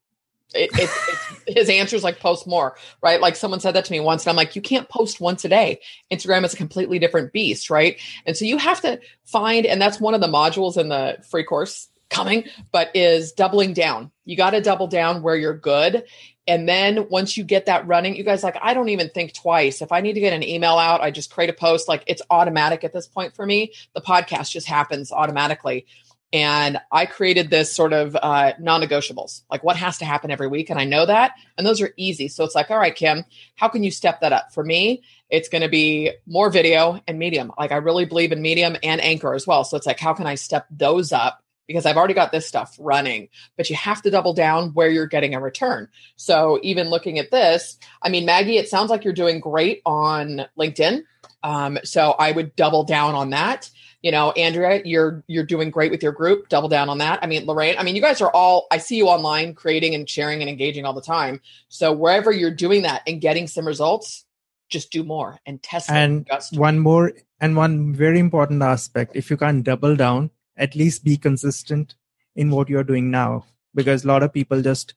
[0.53, 3.21] It, it, his answer is like post more, right?
[3.21, 5.49] Like someone said that to me once, and I'm like, you can't post once a
[5.49, 5.79] day.
[6.11, 7.97] Instagram is a completely different beast, right?
[8.25, 11.45] And so you have to find, and that's one of the modules in the free
[11.45, 14.11] course coming, but is doubling down.
[14.25, 16.03] You got to double down where you're good.
[16.47, 19.81] And then once you get that running, you guys like, I don't even think twice.
[19.81, 21.87] If I need to get an email out, I just create a post.
[21.87, 23.73] Like it's automatic at this point for me.
[23.93, 25.85] The podcast just happens automatically.
[26.33, 30.47] And I created this sort of uh, non negotiables, like what has to happen every
[30.47, 30.69] week.
[30.69, 31.33] And I know that.
[31.57, 32.29] And those are easy.
[32.29, 34.53] So it's like, all right, Kim, how can you step that up?
[34.53, 37.51] For me, it's going to be more video and medium.
[37.57, 39.63] Like I really believe in medium and anchor as well.
[39.65, 41.41] So it's like, how can I step those up?
[41.71, 45.07] Because I've already got this stuff running, but you have to double down where you're
[45.07, 45.87] getting a return.
[46.15, 50.45] So even looking at this, I mean, Maggie, it sounds like you're doing great on
[50.59, 51.03] LinkedIn.
[51.43, 53.69] Um, so I would double down on that.
[54.01, 56.49] You know andrea you're you're doing great with your group.
[56.49, 57.19] Double down on that.
[57.21, 60.09] I mean lorraine i mean you guys are all i see you online creating and
[60.09, 61.39] sharing and engaging all the time.
[61.69, 64.25] So wherever you're doing that and getting some results
[64.69, 69.37] just do more and test and one more and one very important aspect if you
[69.37, 70.31] can't double down
[70.61, 71.95] at least be consistent
[72.35, 73.45] in what you're doing now
[73.75, 74.93] because a lot of people just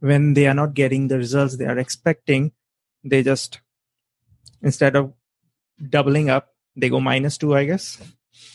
[0.00, 2.52] when they are not getting the results they are expecting
[3.04, 3.60] they just
[4.62, 5.12] instead of
[5.90, 7.98] doubling up they go minus two i guess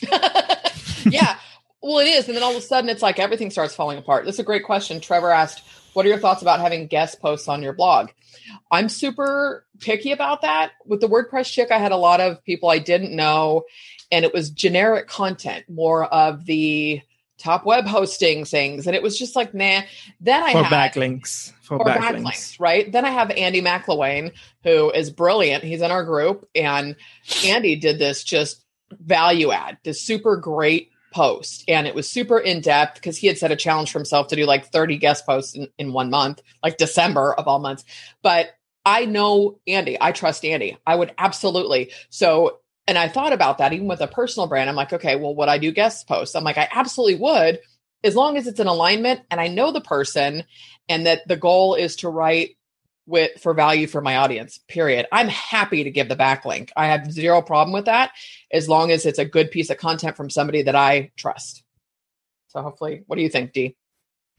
[1.10, 1.36] yeah.
[1.82, 2.28] Well, it is.
[2.28, 4.24] And then all of a sudden, it's like everything starts falling apart.
[4.24, 5.00] that's a great question.
[5.00, 5.62] Trevor asked,
[5.92, 8.10] What are your thoughts about having guest posts on your blog?
[8.70, 10.72] I'm super picky about that.
[10.86, 13.64] With the WordPress chick, I had a lot of people I didn't know,
[14.10, 17.02] and it was generic content, more of the
[17.38, 18.86] top web hosting things.
[18.86, 19.82] And it was just like, nah.
[20.20, 21.52] Then I for had backlinks.
[21.62, 22.22] For, for backlinks.
[22.22, 22.60] backlinks.
[22.60, 22.90] right?
[22.90, 24.32] Then I have Andy McIlwain,
[24.62, 25.64] who is brilliant.
[25.64, 26.96] He's in our group, and
[27.44, 31.64] Andy did this just value add, this super great post.
[31.68, 34.36] And it was super in depth because he had set a challenge for himself to
[34.36, 37.84] do like 30 guest posts in, in one month, like December of all months.
[38.22, 38.50] But
[38.84, 39.96] I know Andy.
[40.00, 40.76] I trust Andy.
[40.86, 41.92] I would absolutely.
[42.10, 44.68] So, and I thought about that even with a personal brand.
[44.68, 46.34] I'm like, okay, well, would I do guest posts?
[46.34, 47.60] I'm like, I absolutely would,
[48.02, 50.44] as long as it's in alignment and I know the person
[50.88, 52.56] and that the goal is to write
[53.06, 55.06] with for value for my audience period.
[55.12, 56.70] I'm happy to give the backlink.
[56.76, 58.12] I have zero problem with that
[58.50, 61.62] as long as it's a good piece of content from somebody that i trust.
[62.48, 63.76] So hopefully what do you think d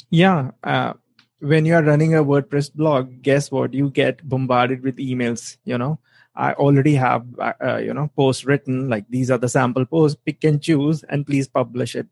[0.10, 0.94] yeah uh,
[1.40, 3.74] when you're running a wordpress blog guess what?
[3.74, 6.00] You get bombarded with emails you know
[6.36, 10.20] i already have uh, uh you know posts written like these are the sample posts
[10.26, 12.08] pick and choose and please publish it.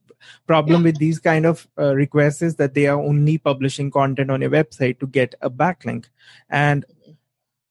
[0.48, 0.86] Problem yeah.
[0.86, 4.50] with these kind of uh, requests is that they are only publishing content on your
[4.50, 6.06] website to get a backlink.
[6.50, 6.86] And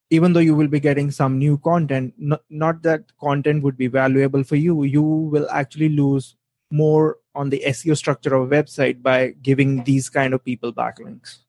[0.09, 3.87] even though you will be getting some new content not, not that content would be
[3.87, 4.83] valuable for you.
[4.83, 6.35] You will actually lose
[6.69, 11.39] more on the seo structure of a website by giving these kind of people backlinks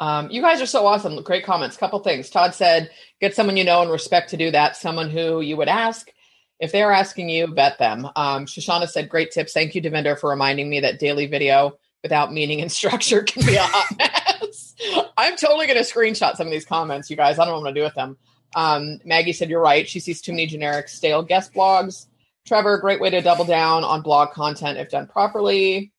[0.00, 1.22] um, you guys are so awesome.
[1.22, 1.76] Great comments.
[1.76, 2.30] Couple things.
[2.30, 2.90] Todd said,
[3.20, 4.76] get someone you know and respect to do that.
[4.76, 6.10] Someone who you would ask
[6.58, 8.06] if they're asking you, vet them.
[8.16, 9.52] Um, Shoshana said, great tips.
[9.52, 13.56] Thank you, Davinder, for reminding me that daily video without meaning and structure can be
[13.56, 14.74] a hot mess.
[15.16, 17.38] I'm totally going to screenshot some of these comments, you guys.
[17.38, 18.16] I don't know what to do with them.
[18.54, 19.88] Um, Maggie said, you're right.
[19.88, 22.06] She sees too many generic, stale guest blogs.
[22.46, 25.92] Trevor, great way to double down on blog content if done properly.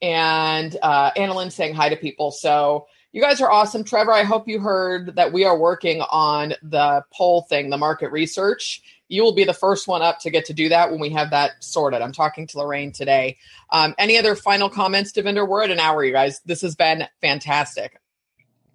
[0.00, 2.30] And uh, Annalyn saying hi to people.
[2.30, 3.84] So you guys are awesome.
[3.84, 8.12] Trevor, I hope you heard that we are working on the poll thing, the market
[8.12, 11.10] research you will be the first one up to get to do that when we
[11.10, 12.00] have that sorted.
[12.00, 13.36] I'm talking to Lorraine today.
[13.70, 15.46] Um, any other final comments, Davinder?
[15.46, 16.40] We're at an hour, you guys.
[16.46, 18.00] This has been fantastic.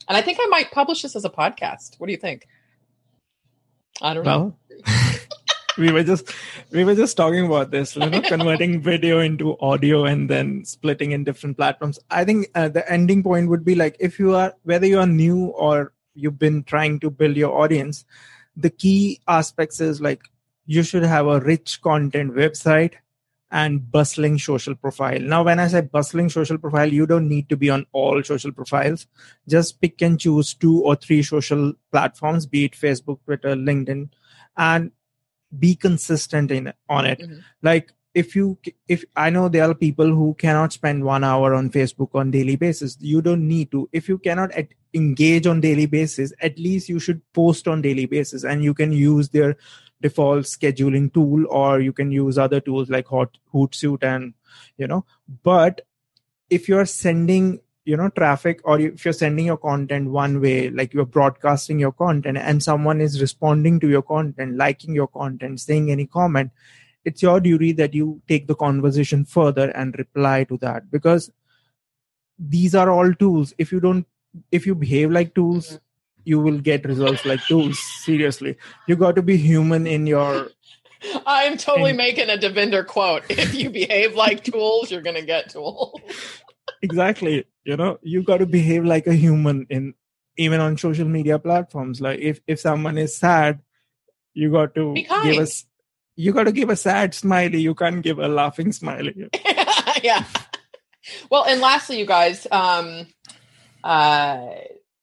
[0.08, 2.00] And I think I might publish this as a podcast.
[2.00, 2.48] What do you think?
[4.02, 4.58] I don't know.
[5.78, 6.32] we were just
[6.72, 11.12] we were just talking about this you know converting video into audio and then splitting
[11.12, 14.54] in different platforms i think uh, the ending point would be like if you are
[14.64, 18.06] whether you are new or you've been trying to build your audience
[18.56, 20.22] the key aspects is like
[20.66, 22.94] you should have a rich content website
[23.52, 25.20] and bustling social profile.
[25.20, 28.52] Now, when I say bustling social profile, you don't need to be on all social
[28.52, 29.08] profiles.
[29.48, 34.10] Just pick and choose two or three social platforms, be it Facebook, Twitter, LinkedIn,
[34.58, 34.92] and
[35.60, 37.20] be consistent in on it.
[37.20, 37.39] Mm-hmm.
[37.62, 41.70] Like if you if i know there are people who cannot spend one hour on
[41.70, 45.86] facebook on daily basis you don't need to if you cannot at, engage on daily
[45.86, 49.58] basis at least you should post on daily basis and you can use their
[50.01, 54.34] default scheduling tool or you can use other tools like hot hootsuite and
[54.78, 55.06] you know
[55.43, 55.82] but
[56.49, 60.94] if you're sending you know traffic or if you're sending your content one way like
[60.94, 65.92] you're broadcasting your content and someone is responding to your content liking your content saying
[65.92, 66.52] any comment
[67.06, 71.32] it's your duty that you take the conversation further and reply to that because
[72.40, 74.08] these are all tools if you don't
[74.52, 75.80] if you behave like tools
[76.24, 78.58] you will get results like tools seriously
[78.88, 80.50] you got to be human in your
[81.26, 83.24] I'm totally and, making a Davinder quote.
[83.30, 86.00] If you behave like tools, you're going to get tools.
[86.82, 87.46] exactly.
[87.64, 89.94] You know, you got to behave like a human in
[90.38, 92.02] even on social media platforms.
[92.02, 93.62] Like if if someone is sad,
[94.34, 95.66] you got to give us
[96.16, 97.60] you got to give a sad smiley.
[97.60, 99.30] You can't give a laughing smiley.
[100.04, 100.24] yeah.
[101.30, 103.08] Well, and lastly, you guys, um,
[103.84, 104.48] uh,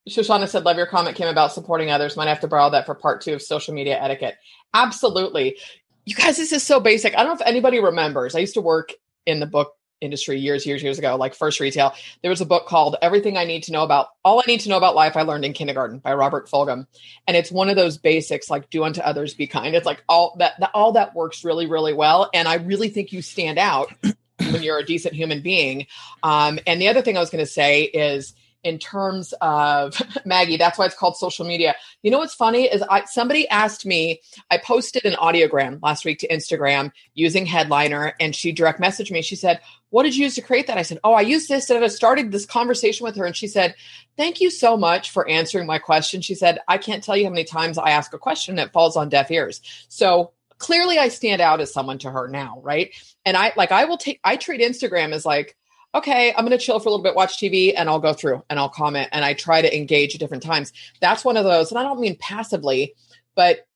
[0.09, 2.17] Shoshana said, "Love your comment, Kim, about supporting others.
[2.17, 4.37] Might have to borrow that for part two of social media etiquette."
[4.75, 5.59] Absolutely,
[6.05, 6.39] you guys.
[6.39, 7.15] This is so basic.
[7.15, 8.35] I don't know if anybody remembers.
[8.35, 8.93] I used to work
[9.27, 11.95] in the book industry years, years, years ago, like first retail.
[12.23, 14.69] There was a book called Everything I Need to Know About All I Need to
[14.69, 16.87] Know About Life I Learned in Kindergarten by Robert Fulghum.
[17.27, 19.75] And it's one of those basics like do unto others, be kind.
[19.75, 22.29] It's like all that, that all that works really, really well.
[22.35, 23.93] And I really think you stand out
[24.39, 25.87] when you're a decent human being.
[26.23, 28.35] Um, and the other thing I was going to say is
[28.65, 31.75] in terms of Maggie, that's why it's called social media.
[32.03, 36.21] You know what's funny is I somebody asked me, I posted an audiogram last week
[36.21, 39.23] to Instagram using Headliner, and she direct messaged me.
[39.23, 39.61] She said,
[39.93, 40.79] What did you use to create that?
[40.79, 41.69] I said, Oh, I used this.
[41.69, 43.75] And I started this conversation with her, and she said,
[44.17, 46.23] Thank you so much for answering my question.
[46.23, 48.97] She said, I can't tell you how many times I ask a question that falls
[48.97, 49.61] on deaf ears.
[49.89, 52.95] So clearly I stand out as someone to her now, right?
[53.27, 55.57] And I like I will take I treat Instagram as like
[55.95, 58.43] okay, I'm going to chill for a little bit, watch TV, and I'll go through
[58.49, 60.73] and I'll comment and I try to engage at different times.
[61.03, 62.95] That's one of those, and I don't mean passively,
[63.35, 63.67] but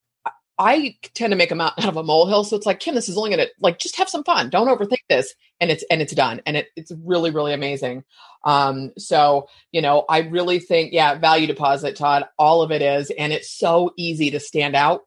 [0.58, 2.44] I tend to make them out, out of a molehill.
[2.44, 4.48] So it's like, Kim, this is only going to like just have some fun.
[4.48, 8.04] Don't overthink this, and it's and it's done, and it, it's really really amazing.
[8.44, 13.10] Um, so you know, I really think, yeah, value deposit, Todd, all of it is,
[13.10, 15.02] and it's so easy to stand out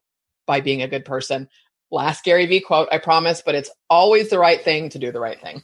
[0.45, 1.49] by being a good person.
[1.91, 5.19] Last Gary V quote, I promise, but it's always the right thing to do the
[5.19, 5.63] right thing.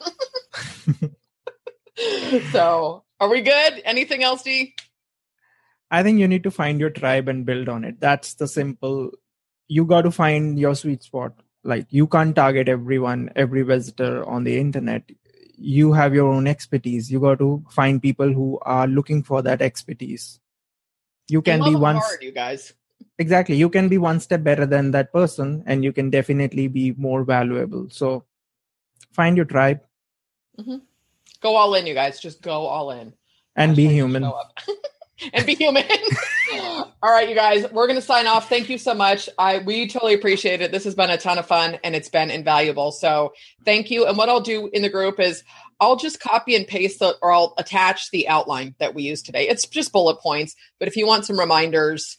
[2.52, 3.82] so are we good?
[3.86, 4.76] Anything else, D?
[5.92, 8.00] I think you need to find your tribe and build on it.
[8.00, 9.12] That's the simple.
[9.68, 11.34] You got to find your sweet spot.
[11.63, 15.09] Like you can't target everyone, every visitor on the internet.
[15.57, 17.11] You have your own expertise.
[17.11, 20.39] You got to find people who are looking for that expertise.
[21.28, 21.95] You can be one.
[21.95, 22.74] Hard, you guys.
[23.18, 23.55] Exactly.
[23.55, 27.24] You can be one step better than that person, and you can definitely be more
[27.24, 27.88] valuable.
[27.89, 28.26] So,
[29.11, 29.82] find your tribe.
[30.59, 30.78] Mm-hmm.
[31.41, 32.20] Go all in, you guys.
[32.20, 33.13] Just go all in.
[33.55, 34.24] And be human.
[35.34, 35.84] and be human.
[36.62, 37.70] all right, you guys.
[37.72, 38.49] We're gonna sign off.
[38.49, 39.30] Thank you so much.
[39.38, 40.72] I we totally appreciate it.
[40.72, 42.91] This has been a ton of fun and it's been invaluable.
[42.91, 43.34] So
[43.64, 44.06] thank you.
[44.06, 45.43] And what I'll do in the group is
[45.80, 49.47] I'll just copy and paste the, or I'll attach the outline that we used today.
[49.47, 52.18] It's just bullet points, but if you want some reminders,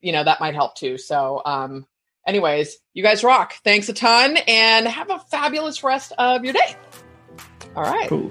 [0.00, 0.98] you know, that might help too.
[0.98, 1.86] So um
[2.26, 3.54] anyways, you guys rock.
[3.64, 6.76] Thanks a ton and have a fabulous rest of your day.
[7.74, 8.08] All right.
[8.08, 8.30] Cool.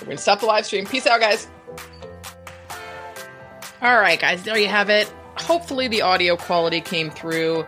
[0.00, 0.84] We're going to stop the live stream.
[0.84, 1.46] Peace out, guys.
[3.82, 5.12] All right, guys, there you have it.
[5.34, 7.66] Hopefully, the audio quality came through.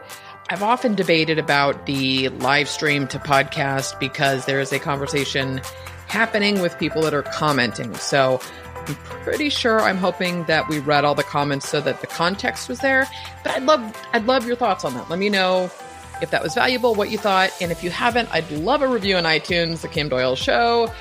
[0.49, 5.61] I've often debated about the live stream to podcast because there is a conversation
[6.07, 7.93] happening with people that are commenting.
[7.97, 8.41] So
[8.87, 12.69] I'm pretty sure I'm hoping that we read all the comments so that the context
[12.69, 13.09] was there.
[13.43, 15.11] But I'd love I'd love your thoughts on that.
[15.11, 15.69] Let me know
[16.23, 19.17] if that was valuable, what you thought, and if you haven't, I'd love a review
[19.17, 20.93] on iTunes, The Kim Doyle Show.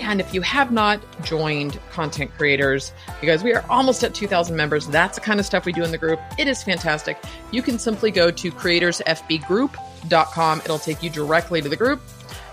[0.00, 4.86] And if you have not joined content creators, because we are almost at 2,000 members,
[4.86, 6.20] that's the kind of stuff we do in the group.
[6.38, 7.18] It is fantastic.
[7.50, 10.58] You can simply go to creatorsfbgroup.com.
[10.60, 12.00] It'll take you directly to the group.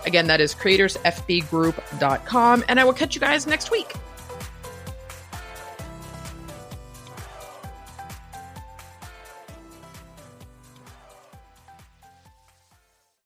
[0.06, 2.64] Again, that is creatorsfbgroup.com.
[2.68, 3.94] And I will catch you guys next week.